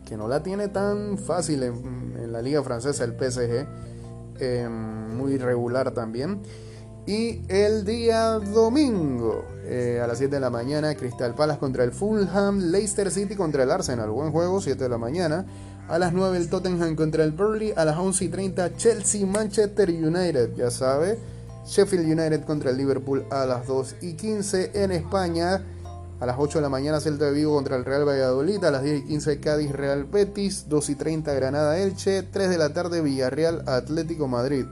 Que 0.07 0.17
no 0.17 0.27
la 0.27 0.41
tiene 0.41 0.69
tan 0.69 1.19
fácil 1.19 1.61
en, 1.61 2.31
la 2.31 2.41
Liga 2.41 2.63
Francesa, 2.63 3.03
el 3.03 3.13
PSG. 3.13 3.67
Em, 4.39 5.15
muy 5.15 5.37
regular 5.37 5.91
también. 5.91 6.41
Y 7.05 7.41
el 7.47 7.85
día 7.85 8.39
domingo, 8.39 9.45
eh, 9.65 10.01
a 10.03 10.07
las 10.07 10.17
7 10.17 10.33
de 10.33 10.41
la 10.41 10.49
mañana, 10.49 10.95
Crystal 10.95 11.35
Palace 11.35 11.59
contra 11.59 11.83
el 11.83 11.91
Fulham. 11.91 12.71
Leicester 12.71 13.11
City 13.11 13.35
contra 13.35 13.61
el 13.61 13.69
Arsenal. 13.69 14.09
Buen 14.09 14.31
juego, 14.31 14.61
7 14.61 14.83
de 14.83 14.89
la 14.89 14.97
mañana. 14.97 15.45
A 15.89 15.97
las 15.97 16.13
9 16.13 16.37
el 16.37 16.49
Tottenham 16.49 16.95
contra 16.95 17.23
el 17.23 17.31
Burnley. 17.31 17.73
A 17.75 17.83
las 17.83 17.97
11 17.97 18.25
y 18.25 18.29
30 18.29 18.75
Chelsea 18.75 19.25
Manchester 19.25 19.89
United. 19.89 20.53
Ya 20.55 20.69
sabe. 20.69 21.17
Sheffield 21.65 22.05
United 22.05 22.45
contra 22.45 22.69
el 22.69 22.77
Liverpool 22.77 23.25
a 23.31 23.45
las 23.45 23.65
2 23.65 23.95
y 24.01 24.13
15 24.13 24.83
en 24.83 24.91
España. 24.91 25.63
A 26.19 26.25
las 26.27 26.35
8 26.37 26.59
de 26.59 26.61
la 26.61 26.69
mañana 26.69 26.99
Celta 26.99 27.25
de 27.25 27.31
Vigo 27.31 27.55
contra 27.55 27.75
el 27.75 27.85
Real 27.85 28.07
Valladolid. 28.07 28.63
A 28.63 28.69
las 28.69 28.83
10 28.83 28.99
y 28.99 29.05
15 29.05 29.39
Cádiz 29.39 29.71
Real 29.71 30.03
Betis. 30.03 30.69
2 30.69 30.89
y 30.91 30.95
30 30.95 31.33
Granada 31.33 31.79
Elche. 31.79 32.21
3 32.21 32.49
de 32.51 32.57
la 32.59 32.71
tarde 32.71 33.01
Villarreal 33.01 33.67
Atlético 33.67 34.27
Madrid. 34.27 34.65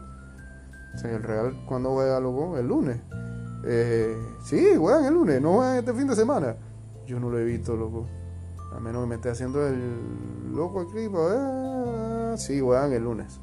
el 1.03 1.23
Real 1.23 1.65
cuando 1.65 1.93
juega 1.93 2.19
loco? 2.19 2.59
El 2.59 2.67
lunes. 2.67 2.97
Eh, 3.65 4.15
sí, 4.45 4.75
juegan 4.77 5.05
el 5.05 5.15
lunes. 5.15 5.41
No 5.41 5.53
juegan 5.53 5.77
este 5.77 5.95
fin 5.95 6.07
de 6.07 6.15
semana. 6.15 6.55
Yo 7.07 7.19
no 7.19 7.31
lo 7.31 7.39
he 7.39 7.43
visto, 7.43 7.75
loco. 7.75 8.07
A 8.75 8.79
menos 8.79 9.03
que 9.03 9.09
me 9.09 9.15
esté 9.15 9.29
haciendo 9.29 9.65
el 9.65 10.53
loco 10.53 10.81
aquí. 10.81 11.07
Pues, 11.09 12.41
sí, 12.41 12.59
juegan 12.59 12.93
el 12.93 13.03
lunes. 13.03 13.39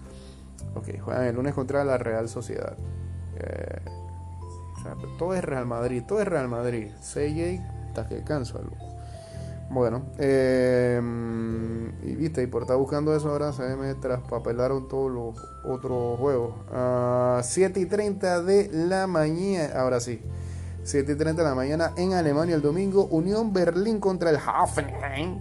Ok, 0.75 1.01
juegan 1.01 1.25
el 1.25 1.35
lunes 1.35 1.55
contra 1.55 1.85
la 1.85 1.99
Real 1.99 2.29
Sociedad. 2.29 2.77
Eh, 3.37 3.81
todo 5.19 5.35
es 5.35 5.45
Real 5.45 5.67
Madrid, 5.67 6.03
todo 6.07 6.21
es 6.21 6.29
Real 6.29 6.49
Madrid. 6.49 6.89
CJ, 7.01 7.61
hasta 7.89 8.09
que 8.09 8.23
canso, 8.23 8.59
loco. 8.59 8.95
Bueno, 9.71 10.03
eh, 10.19 11.01
y 12.03 12.15
viste, 12.15 12.43
y 12.43 12.47
por 12.47 12.63
estar 12.63 12.77
buscando 12.77 13.17
eso 13.17 13.31
ahora 13.31 13.53
se 13.53 13.77
me 13.77 13.95
traspapelaron 13.95 14.89
todos 14.89 15.11
los 15.11 15.49
otros 15.65 16.19
juegos. 16.19 16.55
A 16.71 17.41
7 17.43 17.81
y 17.81 17.87
30 17.87 18.43
de 18.43 18.71
la 18.73 19.07
mañana, 19.07 19.81
ahora 19.81 20.01
sí. 20.01 20.21
7.30 20.85 21.35
de 21.37 21.43
la 21.43 21.55
mañana 21.55 21.93
en 21.97 22.13
Alemania 22.13 22.55
el 22.55 22.63
domingo. 22.63 23.07
Unión 23.07 23.53
Berlín 23.53 24.01
contra 24.01 24.31
el 24.31 24.37
Hoffenheim. 24.37 25.41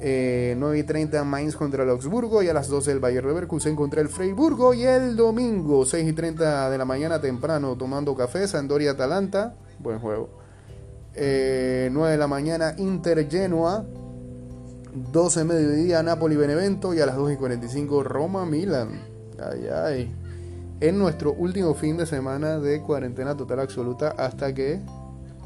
Eh, 0.00 0.54
9.30 0.56 1.24
Mainz 1.24 1.56
contra 1.56 1.82
el 1.82 1.90
Augsburgo. 1.90 2.42
Y 2.42 2.48
a 2.48 2.54
las 2.54 2.68
12 2.68 2.92
el 2.92 3.00
Bayer 3.00 3.24
Leverkusen 3.24 3.74
contra 3.74 4.00
el 4.00 4.08
Freiburgo. 4.08 4.74
Y 4.74 4.84
el 4.84 5.16
domingo 5.16 5.84
6.30 5.84 6.70
de 6.70 6.78
la 6.78 6.84
mañana 6.84 7.20
temprano 7.20 7.76
tomando 7.76 8.14
café. 8.14 8.46
Sandoria 8.46 8.92
Atalanta. 8.92 9.54
Buen 9.80 9.98
juego. 9.98 10.30
9 11.14 11.16
eh, 11.16 11.90
de 11.90 12.16
la 12.16 12.28
mañana 12.28 12.74
Inter 12.78 13.28
Genoa. 13.28 13.84
12 15.12 15.44
mediodía 15.44 16.02
Napoli 16.04 16.36
Benevento. 16.36 16.94
Y 16.94 17.00
a 17.00 17.06
las 17.06 17.16
2.45 17.16 18.04
Roma 18.04 18.46
Milan. 18.46 19.00
Ay, 19.40 19.68
ay 19.68 20.17
en 20.80 20.98
nuestro 20.98 21.32
último 21.32 21.74
fin 21.74 21.96
de 21.96 22.06
semana 22.06 22.58
de 22.58 22.80
cuarentena 22.82 23.36
total 23.36 23.60
absoluta 23.60 24.14
hasta 24.16 24.54
que 24.54 24.80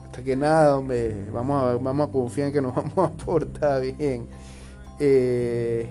hasta 0.04 0.22
que 0.22 0.36
nada, 0.36 0.76
hombre, 0.76 1.26
vamos 1.32 1.62
a, 1.62 1.76
vamos 1.78 2.08
a 2.08 2.12
confiar 2.12 2.48
en 2.48 2.52
que 2.52 2.60
nos 2.60 2.74
vamos 2.94 2.98
a 2.98 3.24
portar 3.24 3.80
bien. 3.80 4.26
Eh, 5.00 5.88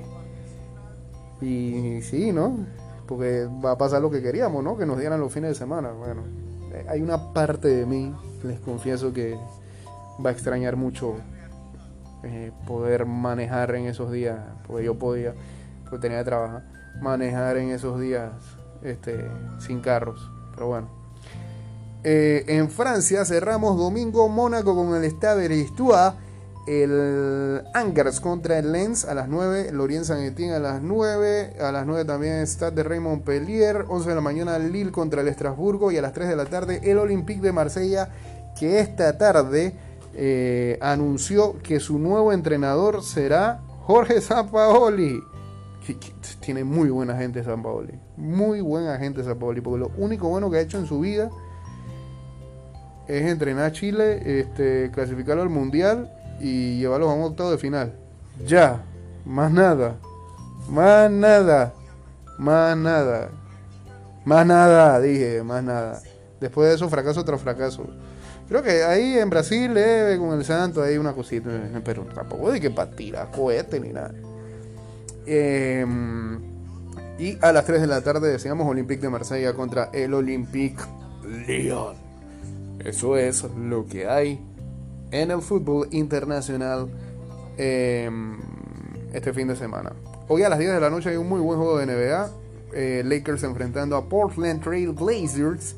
y 1.42 2.02
sí, 2.04 2.32
¿no? 2.32 2.68
Porque 3.08 3.48
va 3.66 3.72
a 3.72 3.78
pasar 3.80 4.00
lo 4.00 4.12
que 4.12 4.22
queríamos, 4.22 4.64
¿no? 4.64 4.78
Que 4.78 4.86
nos 4.86 5.00
dieran 5.00 5.20
los 5.20 5.34
fines 5.34 5.50
de 5.50 5.56
semana. 5.56 5.92
Bueno, 5.92 6.22
eh, 6.72 6.86
hay 6.88 7.02
una 7.02 7.34
parte 7.34 7.68
de 7.68 7.88
mí, 7.88 8.14
les 8.44 8.60
confieso 8.60 9.12
que 9.12 9.36
va 10.24 10.30
a 10.30 10.34
extrañar 10.34 10.76
mucho 10.76 11.16
eh, 12.22 12.52
poder 12.68 13.08
manejar 13.08 13.74
en 13.74 13.88
esos 13.88 14.12
días, 14.12 14.38
porque 14.68 14.86
yo 14.86 15.00
podía, 15.00 15.34
porque 15.84 15.98
tenía 15.98 16.20
que 16.20 16.26
trabajar, 16.26 16.64
manejar 17.02 17.58
en 17.58 17.72
esos 17.72 18.00
días 18.00 18.34
este, 18.84 19.30
sin 19.60 19.82
carros. 19.82 20.32
Pero 20.54 20.68
bueno. 20.68 21.02
Eh, 22.04 22.46
en 22.48 22.70
Francia 22.70 23.26
cerramos 23.26 23.78
domingo 23.78 24.28
Mónaco 24.28 24.76
con 24.76 24.96
el 24.96 25.10
Stade. 25.10 25.68
El 26.68 27.64
Angers 27.74 28.20
contra 28.20 28.60
el 28.60 28.72
Lens 28.72 29.06
a 29.06 29.16
las 29.16 29.28
9. 29.28 29.72
Lorient 29.72 30.08
Etienne 30.10 30.56
a 30.56 30.60
las 30.60 30.82
9. 30.82 31.56
A 31.60 31.72
las 31.72 31.86
9 31.86 32.06
también 32.06 32.46
Stade 32.46 32.76
de 32.76 32.84
Raymond 32.84 33.24
Pellier. 33.24 33.86
11 33.88 34.10
de 34.10 34.16
la 34.16 34.22
mañana 34.22 34.60
Lille 34.60 34.92
contra 34.92 35.22
el 35.22 35.28
Estrasburgo. 35.28 35.92
Y 35.92 35.98
a 35.98 36.02
las 36.02 36.14
3 36.14 36.30
de 36.30 36.36
la 36.36 36.46
tarde 36.46 36.82
el 36.84 36.98
Olympique 36.98 37.42
de 37.42 37.52
Marsella. 37.52 38.10
Que 38.60 38.80
esta 38.80 39.18
tarde 39.18 39.74
eh, 40.14 40.78
anunció 40.82 41.58
que 41.64 41.80
su 41.80 41.98
nuevo 41.98 42.34
entrenador 42.34 43.04
será 43.04 43.62
Jorge 43.86 44.22
Sampaoli 44.22 45.20
tiene 46.40 46.64
muy 46.64 46.90
buena 46.90 47.16
gente 47.16 47.44
San 47.44 47.64
Paoli. 47.64 47.94
Muy 48.18 48.62
buena 48.62 48.98
gente 48.98 49.24
San 49.24 49.38
Paoli. 49.38 49.62
Porque 49.62 49.80
lo 49.80 49.92
único 49.98 50.30
bueno 50.30 50.50
que 50.50 50.58
ha 50.58 50.62
hecho 50.62 50.78
en 50.78 50.86
su 50.86 51.00
vida 51.00 51.30
es 53.08 53.24
entrenar 53.24 53.66
a 53.66 53.72
Chile, 53.72 54.40
este, 54.40 54.92
clasificarlo 54.92 55.42
al 55.42 55.50
mundial 55.50 56.12
y 56.40 56.80
llevarlo 56.80 57.10
a 57.10 57.14
un 57.14 57.24
octavo 57.24 57.52
de 57.52 57.58
final. 57.58 57.94
Ya. 58.46 58.84
Más 59.26 59.52
nada. 59.52 59.98
Más 60.70 61.12
nada. 61.12 61.74
Más 62.38 62.78
nada. 62.78 63.30
Más 64.24 64.46
nada, 64.46 65.00
dije, 65.00 65.42
más 65.44 65.64
nada. 65.64 66.02
Después 66.40 66.70
de 66.70 66.76
eso, 66.76 66.90
fracaso 66.90 67.26
tras 67.26 67.42
fracaso. 67.42 67.88
Creo 68.48 68.62
que 68.62 68.84
ahí 68.84 69.18
en 69.18 69.30
Brasil, 69.30 69.74
eh, 69.76 70.18
con 70.20 70.38
el 70.38 70.46
Santo, 70.46 70.84
hay 70.84 70.98
una 70.98 71.14
cosita, 71.14 71.50
pero 71.84 72.04
tampoco 72.04 72.52
de 72.52 72.60
que 72.60 72.70
para 72.70 72.92
tirar 72.92 73.32
cohete 73.32 73.80
ni 73.80 73.90
nada. 73.90 74.14
Em, 75.26 76.40
y 77.20 77.38
a 77.42 77.52
las 77.52 77.66
3 77.66 77.82
de 77.82 77.88
la 77.88 78.02
tarde 78.02 78.32
decíamos 78.32 78.68
Olympique 78.68 79.02
de 79.02 79.10
Marsella 79.10 79.54
contra 79.54 79.90
el 79.94 80.14
Olympique 80.14 80.82
Lyon. 81.48 81.96
Eso 82.84 83.16
es 83.16 83.44
lo 83.44 83.86
que 83.86 84.08
hay 84.08 84.40
en 85.12 85.32
el 85.32 85.42
fútbol 85.42 85.88
internacional 85.92 86.90
em, 87.58 88.40
este 89.14 89.34
fin 89.34 89.48
de 89.48 89.56
semana. 89.56 89.92
Hoy 90.28 90.44
a 90.44 90.50
las 90.50 90.58
10 90.58 90.74
de 90.74 90.80
la 90.80 90.90
noche 90.90 91.10
hay 91.10 91.18
un 91.18 91.28
muy 91.30 91.42
buen 91.42 91.60
juego 91.60 91.78
de 91.78 91.86
NBA. 91.86 92.30
Eh, 92.74 93.04
Lakers 93.06 93.44
enfrentando 93.44 93.98
a 93.98 94.08
Portland 94.08 94.64
Trail 94.64 94.90
Blazers. 94.92 95.76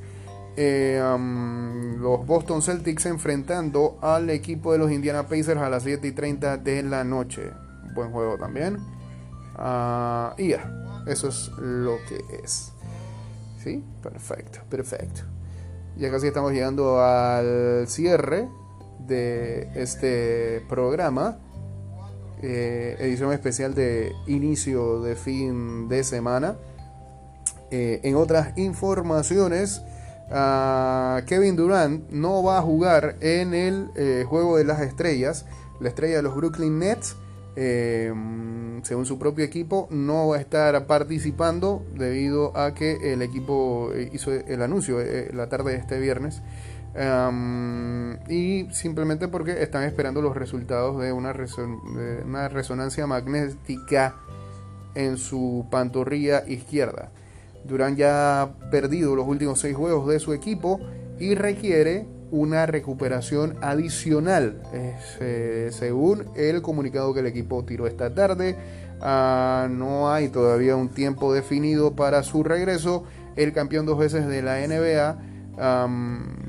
Em, 0.55 1.99
los 1.99 2.25
Boston 2.27 2.61
Celtics 2.61 3.07
enfrentando 3.07 3.97
al 4.01 4.29
equipo 4.29 4.71
de 4.71 4.77
los 4.77 4.91
Indiana 4.91 5.23
Pacers 5.23 5.59
a 5.59 5.69
las 5.69 5.83
7 5.83 6.07
y 6.07 6.11
30 6.11 6.57
de 6.57 6.83
la 6.83 7.03
noche. 7.03 7.49
Buen 7.95 8.11
juego 8.11 8.37
también. 8.37 8.77
Ah, 9.55 10.33
y 10.37 10.49
ya, 10.49 11.03
eso 11.07 11.27
es 11.29 11.51
lo 11.57 11.97
que 12.07 12.23
es. 12.43 12.71
¿Sí? 13.63 13.83
Perfecto, 14.01 14.59
perfecto. 14.69 15.21
Ya 15.95 16.11
casi 16.11 16.27
estamos 16.27 16.51
llegando 16.51 17.01
al 17.01 17.87
cierre 17.87 18.49
de 18.99 19.69
este 19.75 20.65
programa. 20.67 21.37
Eh, 22.41 22.97
edición 22.99 23.31
especial 23.31 23.73
de 23.73 24.11
inicio 24.27 25.01
de 25.01 25.15
fin 25.15 25.87
de 25.87 26.03
semana. 26.03 26.57
Eh, 27.71 28.01
en 28.03 28.15
otras 28.15 28.57
informaciones, 28.57 29.81
ah, 30.29 31.21
Kevin 31.25 31.55
Durant 31.55 32.09
no 32.09 32.43
va 32.43 32.57
a 32.57 32.61
jugar 32.61 33.15
en 33.21 33.53
el 33.53 33.89
eh, 33.95 34.25
Juego 34.27 34.57
de 34.57 34.65
las 34.65 34.81
Estrellas 34.81 35.45
la 35.79 35.89
estrella 35.89 36.17
de 36.17 36.21
los 36.23 36.35
Brooklyn 36.35 36.79
Nets, 36.79 37.15
eh, 37.55 38.11
según 38.83 39.05
su 39.05 39.19
propio 39.19 39.45
equipo, 39.45 39.87
no 39.91 40.29
va 40.29 40.37
a 40.37 40.39
estar 40.39 40.85
participando 40.87 41.85
debido 41.95 42.55
a 42.57 42.73
que 42.73 43.13
el 43.13 43.21
equipo 43.21 43.91
hizo 44.11 44.31
el 44.31 44.61
anuncio 44.61 44.97
la 45.33 45.49
tarde 45.49 45.71
de 45.71 45.77
este 45.77 45.99
viernes. 45.99 46.41
y 48.29 48.67
simplemente 48.71 49.27
porque 49.27 49.63
están 49.63 49.83
esperando 49.83 50.21
los 50.21 50.35
resultados 50.35 51.01
de 51.01 51.11
una, 51.11 51.33
de 51.33 52.23
una 52.25 52.49
resonancia 52.49 53.07
magnética 53.07 54.15
en 54.95 55.17
su 55.17 55.65
pantorrilla 55.69 56.43
izquierda. 56.47 57.11
Durán 57.63 57.95
ya 57.95 58.41
ha 58.41 58.53
perdido 58.69 59.15
los 59.15 59.27
últimos 59.27 59.59
seis 59.59 59.75
juegos 59.75 60.07
de 60.07 60.19
su 60.19 60.33
equipo 60.33 60.79
y 61.19 61.35
requiere 61.35 62.05
una 62.33 62.65
recuperación 62.65 63.57
adicional, 63.61 64.63
eh, 64.73 65.69
según 65.71 66.25
el 66.35 66.63
comunicado 66.63 67.13
que 67.13 67.19
el 67.19 67.27
equipo 67.27 67.63
tiró 67.63 67.85
esta 67.85 68.11
tarde. 68.11 68.57
Ah, 69.01 69.67
no 69.69 70.11
hay 70.11 70.29
todavía 70.29 70.75
un 70.75 70.89
tiempo 70.89 71.31
definido 71.31 71.95
para 71.95 72.23
su 72.23 72.43
regreso. 72.43 73.03
El 73.35 73.53
campeón 73.53 73.85
dos 73.85 73.99
veces 73.99 74.25
de 74.25 74.41
la 74.41 74.59
NBA, 74.67 75.17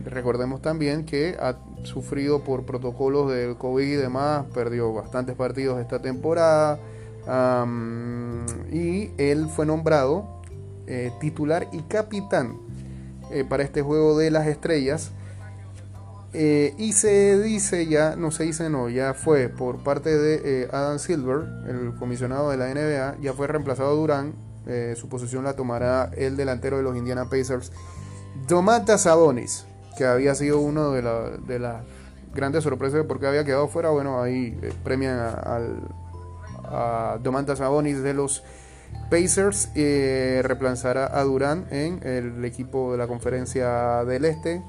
recordemos 0.06 0.62
también 0.62 1.04
que 1.04 1.36
ha 1.38 1.58
sufrido 1.82 2.42
por 2.44 2.64
protocolos 2.64 3.30
del 3.30 3.56
COVID 3.56 3.84
y 3.84 3.96
demás, 3.96 4.46
perdió 4.54 4.90
bastantes 4.94 5.36
partidos 5.36 5.82
esta 5.82 6.00
temporada. 6.00 6.78
y 8.72 9.10
él 9.18 9.48
fue 9.54 9.66
nombrado 9.66 10.40
eh, 10.86 11.12
titular 11.20 11.68
y 11.72 11.80
capitán 11.80 12.58
eh, 13.30 13.42
para 13.42 13.62
este 13.62 13.82
juego 13.82 14.16
de 14.16 14.30
las 14.30 14.46
estrellas. 14.46 15.12
Eh, 16.34 16.74
y 16.78 16.92
se 16.92 17.40
dice 17.40 17.86
ya, 17.86 18.16
no 18.16 18.30
se 18.30 18.44
dice 18.44 18.68
no, 18.68 18.88
ya 18.88 19.14
fue 19.14 19.48
por 19.48 19.84
parte 19.84 20.18
de 20.18 20.68
Adam 20.72 20.98
Silver, 20.98 21.46
el 21.68 21.94
comisionado 21.94 22.50
de 22.50 22.56
la 22.56 22.74
NBA, 22.74 23.22
ya 23.22 23.32
fue 23.32 23.46
reemplazado 23.46 23.94
Durán. 23.94 24.34
su 24.96 25.08
posición 25.08 25.44
la 25.44 25.54
tomará 25.54 26.10
el 26.16 26.36
delantero 26.36 26.76
de 26.76 26.82
los 26.82 26.96
Indiana 26.96 27.30
Pacers, 27.30 27.70
Domantas 28.48 29.02
Sabonis, 29.02 29.66
que 29.96 30.04
había 30.04 30.34
sido 30.34 30.58
uno 30.58 30.90
de, 30.90 31.02
de 31.46 31.58
las 31.58 31.84
grandes 32.34 32.64
sorpresas 32.64 32.94
de 32.94 33.04
por 33.04 33.20
qué 33.20 33.26
había 33.26 33.44
quedado 33.44 33.68
fuera. 33.68 33.90
Bueno, 33.90 34.22
ahí 34.22 34.58
premian 34.82 35.18
a, 35.18 37.18
Domantas 37.22 37.58
Sabonis 37.58 38.02
de 38.02 38.14
los 38.14 38.42
Pacers 39.10 39.70
eh, 39.74 40.40
reemplazará 40.44 41.18
a 41.18 41.22
Durán 41.22 41.66
en 41.70 42.00
el 42.02 42.44
equipo 42.44 42.92
de 42.92 42.98
la 42.98 43.06
conferencia 43.06 44.04
del 44.04 44.24
Este. 44.24 44.62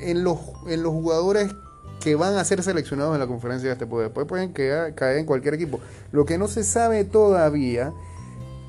En 0.00 0.24
los, 0.24 0.38
en 0.66 0.82
los 0.82 0.92
jugadores 0.92 1.54
que 2.00 2.14
van 2.14 2.36
a 2.36 2.44
ser 2.44 2.62
seleccionados 2.62 3.14
en 3.14 3.20
la 3.20 3.26
conferencia 3.26 3.68
de 3.68 3.72
este 3.72 3.86
poder. 3.86 4.08
Después 4.08 4.26
pueden 4.26 4.52
caer, 4.52 4.94
en 5.18 5.26
cualquier 5.26 5.54
equipo. 5.54 5.80
Lo 6.12 6.24
que 6.24 6.38
no 6.38 6.48
se 6.48 6.64
sabe 6.64 7.04
todavía. 7.04 7.92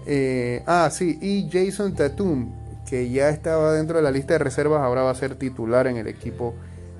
Eh, 0.05 0.63
ah, 0.65 0.89
sí, 0.91 1.19
y 1.21 1.49
Jason 1.51 1.93
Tatum, 1.93 2.51
que 2.89 3.09
ya 3.09 3.29
estaba 3.29 3.73
dentro 3.73 3.97
de 3.97 4.03
la 4.03 4.11
lista 4.11 4.33
de 4.33 4.39
reservas, 4.39 4.81
ahora 4.81 5.03
va 5.03 5.11
a 5.11 5.15
ser 5.15 5.35
titular 5.35 5.87
en 5.87 5.97
el 5.97 6.07
equipo 6.07 6.55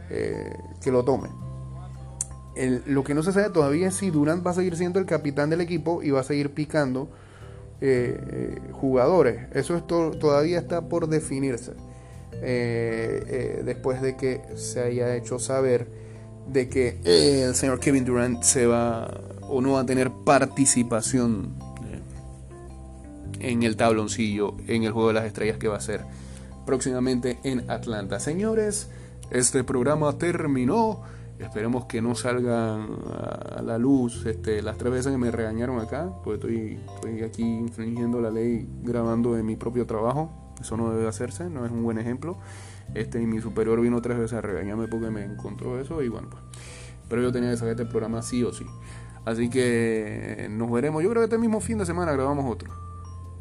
eh, 0.10 0.56
que 0.82 0.92
lo 0.92 1.04
tome. 1.04 1.30
lo 2.86 3.04
que 3.04 3.14
no 3.14 3.24
se 3.24 3.32
sabe 3.32 3.50
todavía 3.50 3.88
es 3.88 3.96
si 3.96 4.12
Durant 4.12 4.46
va 4.46 4.52
a 4.52 4.54
seguir 4.54 4.76
siendo 4.76 5.00
el 5.00 5.06
capitán 5.06 5.50
del 5.50 5.62
equipo 5.62 6.04
y 6.04 6.12
va 6.12 6.20
a 6.20 6.24
seguir 6.24 6.54
picando 6.54 7.10
eh, 7.82 8.60
jugadores. 8.74 9.48
Eso 9.54 9.76
es 9.76 9.88
todavía 9.88 10.60
está 10.60 10.82
por 10.82 11.08
definirse. 11.08 11.74
Eh, 12.42 13.24
eh, 13.28 13.62
después 13.66 14.02
de 14.02 14.16
que 14.16 14.42
se 14.56 14.82
haya 14.82 15.16
hecho 15.16 15.40
saber 15.40 15.88
de 16.48 16.70
que 16.70 17.00
el 17.04 17.54
señor 17.54 17.80
Kevin 17.80 18.06
Durant 18.06 18.44
se 18.44 18.66
va 18.66 19.22
o 19.42 19.62
no 19.62 19.74
va 19.74 19.82
a 19.82 19.86
tener 19.86 20.10
participación 20.26 21.54
en 23.40 23.64
el 23.64 23.76
tabloncillo 23.76 24.56
en 24.68 24.84
el 24.84 24.92
juego 24.92 25.10
de 25.10 25.14
las 25.16 25.26
estrellas 25.26 25.58
que 25.58 25.68
va 25.68 25.78
a 25.78 25.82
ser 25.82 26.02
próximamente 26.66 27.40
en 27.44 27.70
Atlanta. 27.70 28.20
Señores, 28.20 28.90
este 29.32 29.64
programa 29.64 30.18
terminó. 30.18 31.02
Esperemos 31.40 31.86
que 31.86 32.02
no 32.02 32.16
salgan 32.16 32.90
a 33.08 33.62
la 33.64 33.78
luz 33.78 34.26
este, 34.26 34.62
las 34.62 34.78
tres 34.78 34.92
veces 34.92 35.14
que 35.14 35.18
me 35.18 35.32
regañaron 35.32 35.80
acá, 35.80 36.12
porque 36.24 36.36
estoy, 36.36 36.80
estoy 36.96 37.22
aquí 37.24 37.44
infringiendo 37.44 38.20
la 38.20 38.30
ley 38.30 38.68
grabando 38.84 39.38
en 39.38 39.46
mi 39.46 39.56
propio 39.56 39.86
trabajo. 39.86 40.49
Eso 40.60 40.78
no 40.78 40.92
debe 40.92 41.08
hacerse, 41.08 41.50
no 41.50 41.66
es 41.66 41.72
un 41.72 41.84
buen 41.84 41.98
ejemplo. 41.98 42.38
Este, 42.94 43.22
y 43.22 43.26
mi 43.26 43.40
superior 43.40 43.80
vino 43.82 44.02
tres 44.02 44.18
veces 44.18 44.38
a 44.38 44.42
regañarme 44.42 44.88
porque 44.88 45.10
me 45.10 45.24
encontró 45.24 45.80
eso 45.80 46.02
y 46.02 46.10
bueno, 46.10 46.30
pues. 46.30 46.44
Pero 47.08 47.22
yo 47.22 47.32
tenía 47.32 47.52
que 47.52 47.58
sacar 47.58 47.72
este 47.72 47.86
programa 47.86 48.22
sí 48.22 48.44
o 48.44 48.54
sí. 48.54 48.66
Así 49.26 49.50
que 49.50 50.48
nos 50.50 50.72
veremos. 50.72 51.04
Yo 51.04 51.10
creo 51.10 51.22
que 51.22 51.26
este 51.26 51.38
mismo 51.38 51.60
fin 51.60 51.78
de 51.78 51.86
semana 51.86 52.12
grabamos 52.12 52.46
otro. 52.52 52.72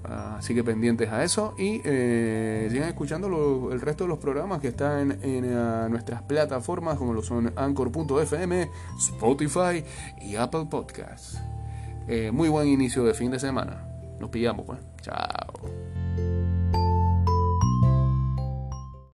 Así 0.04 0.54
que 0.54 0.64
pendientes 0.64 1.10
a 1.10 1.22
eso 1.24 1.54
y 1.58 1.82
eh, 1.84 2.68
sigan 2.70 2.88
escuchando 2.88 3.70
el 3.72 3.80
resto 3.80 4.04
de 4.04 4.08
los 4.08 4.18
programas 4.18 4.60
que 4.60 4.68
están 4.68 5.18
en, 5.22 5.44
eh, 5.44 5.86
nuestras 5.90 6.22
plataformas 6.22 6.96
como 6.96 7.12
lo 7.12 7.22
son 7.22 7.52
Anchor.fm, 7.56 8.70
Spotify 8.98 9.84
y 10.22 10.36
Apple 10.36 10.66
Podcasts. 10.70 11.38
Eh, 12.06 12.30
muy 12.32 12.48
buen 12.48 12.68
inicio 12.68 13.04
de 13.04 13.12
fin 13.12 13.30
de 13.30 13.38
semana. 13.38 13.86
Nos 14.18 14.30
pillamos 14.30 14.64
pues. 14.64 14.78
Chao. 15.02 15.87